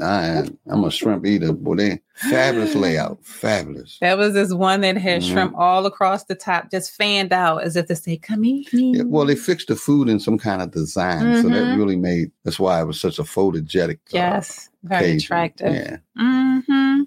I, 0.00 0.48
i'm 0.68 0.84
a 0.84 0.90
shrimp 0.90 1.26
eater 1.26 1.52
boy 1.52 1.76
they 1.76 2.02
fabulous 2.14 2.74
layout 2.74 3.24
fabulous 3.24 3.98
that 4.00 4.16
was 4.16 4.34
this 4.34 4.52
one 4.52 4.82
that 4.82 4.96
had 4.96 5.22
mm-hmm. 5.22 5.32
shrimp 5.32 5.54
all 5.56 5.86
across 5.86 6.24
the 6.24 6.34
top 6.34 6.70
just 6.70 6.92
fanned 6.92 7.32
out 7.32 7.64
as 7.64 7.74
if 7.74 7.86
to 7.86 7.96
say 7.96 8.16
come 8.16 8.44
eat 8.44 8.72
me 8.72 8.96
yeah, 8.96 9.02
well 9.04 9.26
they 9.26 9.34
fixed 9.34 9.68
the 9.68 9.76
food 9.76 10.08
in 10.08 10.20
some 10.20 10.38
kind 10.38 10.62
of 10.62 10.70
design 10.70 11.24
mm-hmm. 11.24 11.42
so 11.42 11.48
that 11.48 11.62
mm-hmm. 11.62 11.78
really 11.78 11.96
made 11.96 12.30
that's 12.44 12.60
why 12.60 12.80
it 12.80 12.84
was 12.84 13.00
such 13.00 13.18
a 13.18 13.22
photogenic 13.22 13.96
uh, 13.96 14.12
yes 14.12 14.68
very 14.84 15.12
cage. 15.12 15.24
attractive 15.24 15.74
yeah 15.74 15.96
mm-hmm. 16.22 17.02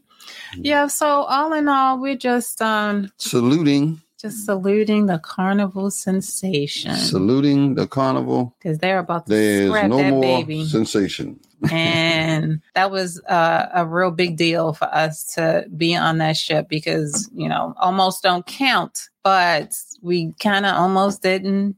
yeah 0.58 0.88
so 0.88 1.08
all 1.08 1.54
in 1.54 1.68
all 1.68 2.00
we're 2.00 2.16
just 2.16 2.62
um 2.62 3.10
saluting 3.18 4.02
just 4.26 4.46
saluting 4.46 5.06
the 5.06 5.20
carnival 5.20 5.92
sensation. 5.92 6.96
Saluting 6.96 7.76
the 7.76 7.86
carnival. 7.86 8.56
Because 8.60 8.80
they're 8.80 8.98
about 8.98 9.28
to 9.28 9.34
There's 9.34 9.70
scrap 9.70 9.90
no 9.90 9.98
that 9.98 10.10
more 10.10 10.22
baby. 10.22 10.66
sensation. 10.66 11.40
and 11.70 12.62
that 12.74 12.90
was 12.90 13.22
uh, 13.26 13.68
a 13.74 13.86
real 13.86 14.10
big 14.10 14.36
deal 14.36 14.74
for 14.74 14.86
us 14.86 15.26
to 15.36 15.68
be 15.78 15.96
on 15.96 16.18
that 16.18 16.38
ship 16.38 16.68
because, 16.70 17.30
you 17.34 17.48
know, 17.48 17.76
almost 17.78 18.24
don't 18.24 18.46
count, 18.48 19.10
but 19.24 19.78
we 20.02 20.34
kind 20.40 20.66
of 20.66 20.76
almost 20.76 21.22
didn't 21.22 21.76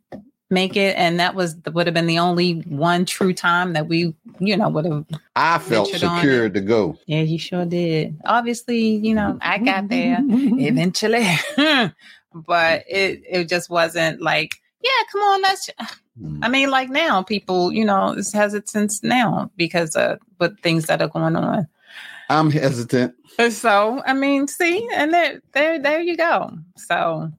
make 0.50 0.78
it 0.78 0.96
and 0.98 1.20
that 1.20 1.36
was 1.36 1.56
would 1.74 1.88
have 1.88 1.94
been 1.94 2.08
the 2.08 2.20
only 2.20 2.60
one 2.62 3.06
true 3.06 3.34
time 3.34 3.74
that 3.74 3.88
we 3.88 4.14
you 4.40 4.56
know 4.56 4.70
would 4.70 4.86
have 4.86 5.06
i 5.36 5.58
felt 5.58 5.90
secure 5.90 6.50
to 6.50 6.62
go. 6.62 6.98
Yeah 7.06 7.22
you 7.22 7.38
sure 7.38 7.66
did. 7.66 8.18
Obviously 8.26 8.96
you 8.96 9.14
know 9.14 9.38
i 9.42 9.58
got 9.58 9.90
there 9.90 10.20
eventually 10.22 11.26
but 12.34 12.84
it 12.88 13.22
it 13.30 13.50
just 13.50 13.70
wasn't 13.70 14.22
like 14.22 14.56
yeah 14.82 14.90
come 15.12 15.22
on 15.22 15.42
let's 15.42 15.70
mm. 16.22 16.40
i 16.42 16.48
mean 16.48 16.70
like 16.70 16.90
now 16.90 17.22
people 17.22 17.74
you 17.74 17.84
know 17.84 18.14
it's 18.14 18.32
hesitance 18.32 19.04
now 19.04 19.52
because 19.58 19.96
of 19.96 20.20
what 20.38 20.60
things 20.62 20.86
that 20.86 21.02
are 21.02 21.10
going 21.10 21.36
on. 21.36 21.68
I'm 22.30 22.52
hesitant. 22.52 23.16
So 23.50 24.02
i 24.06 24.14
mean 24.14 24.48
see 24.48 24.88
and 24.96 25.14
there 25.14 25.42
there 25.52 25.80
there 25.80 26.00
you 26.00 26.16
go. 26.16 26.58
So 26.78 27.32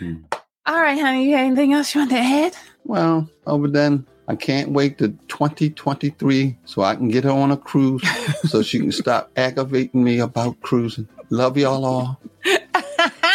mm. 0.00 0.24
All 0.66 0.80
right 0.80 1.00
honey 1.00 1.24
you 1.24 1.36
got 1.36 1.44
anything 1.44 1.72
else 1.72 1.94
you 1.94 2.00
want 2.00 2.10
to 2.10 2.18
add 2.18 2.54
well 2.84 3.28
over 3.46 3.68
then 3.68 4.06
I 4.28 4.34
can't 4.34 4.70
wait 4.70 4.98
to 4.98 5.08
2023 5.28 6.58
so 6.64 6.82
I 6.82 6.96
can 6.96 7.08
get 7.08 7.24
her 7.24 7.30
on 7.30 7.52
a 7.52 7.56
cruise 7.56 8.02
so 8.48 8.60
she 8.62 8.80
can 8.80 8.90
stop 8.90 9.30
aggravating 9.36 10.02
me 10.02 10.18
about 10.18 10.60
cruising. 10.62 11.08
Love 11.30 11.56
y'all 11.56 11.84
all. 11.84 12.20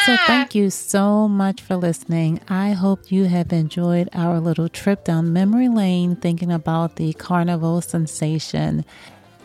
So, 0.05 0.17
thank 0.25 0.55
you 0.55 0.71
so 0.71 1.27
much 1.27 1.61
for 1.61 1.75
listening. 1.75 2.41
I 2.47 2.71
hope 2.71 3.11
you 3.11 3.25
have 3.25 3.53
enjoyed 3.53 4.09
our 4.13 4.39
little 4.39 4.67
trip 4.67 5.03
down 5.03 5.31
memory 5.31 5.69
lane 5.69 6.15
thinking 6.15 6.51
about 6.51 6.95
the 6.95 7.13
carnival 7.13 7.81
sensation. 7.81 8.83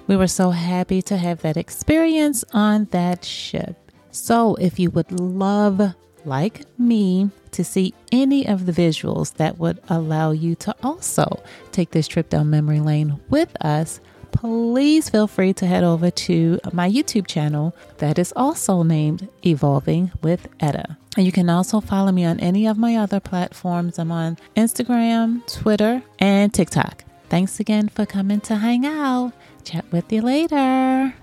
We 0.07 0.17
were 0.17 0.27
so 0.29 0.53
happy 0.53 1.03
to 1.03 1.19
have 1.19 1.43
that 1.43 1.59
experience 1.59 2.43
on 2.55 2.87
that 2.87 3.23
ship. 3.23 3.77
So, 4.13 4.55
if 4.55 4.79
you 4.79 4.89
would 4.93 5.13
love, 5.13 5.95
like 6.25 6.63
me, 6.79 7.31
to 7.57 7.65
see 7.65 7.95
any 8.13 8.47
of 8.47 8.67
the 8.67 8.73
visuals 8.73 9.35
that 9.35 9.59
would 9.59 9.81
allow 9.89 10.31
you 10.31 10.55
to 10.57 10.75
also 10.83 11.43
take 11.73 11.91
this 11.91 12.07
trip 12.07 12.29
down 12.29 12.51
memory 12.51 12.81
lane 12.81 13.19
with 13.31 13.57
us, 13.65 14.01
please 14.31 15.09
feel 15.09 15.27
free 15.27 15.55
to 15.55 15.67
head 15.67 15.83
over 15.83 16.11
to 16.11 16.61
my 16.73 16.89
YouTube 16.89 17.27
channel 17.27 17.75
that 17.99 18.19
is 18.19 18.33
also 18.37 18.83
named 18.83 19.29
Evolving 19.45 20.13
with 20.23 20.49
Etta. 20.61 20.99
And 21.17 21.25
you 21.25 21.33
can 21.33 21.49
also 21.49 21.81
follow 21.81 22.13
me 22.13 22.27
on 22.27 22.39
any 22.41 22.67
of 22.67 22.77
my 22.77 22.97
other 22.97 23.21
platforms. 23.21 23.99
I'm 23.99 24.13
on 24.13 24.37
Instagram, 24.55 25.41
Twitter, 25.51 26.03
and 26.19 26.53
TikTok. 26.53 27.05
Thanks 27.31 27.59
again 27.59 27.89
for 27.89 28.05
coming 28.05 28.41
to 28.43 28.57
hang 28.57 28.85
out. 28.85 29.33
Chat 29.65 29.87
with 29.91 30.13
you 30.13 30.21
later. 30.21 31.15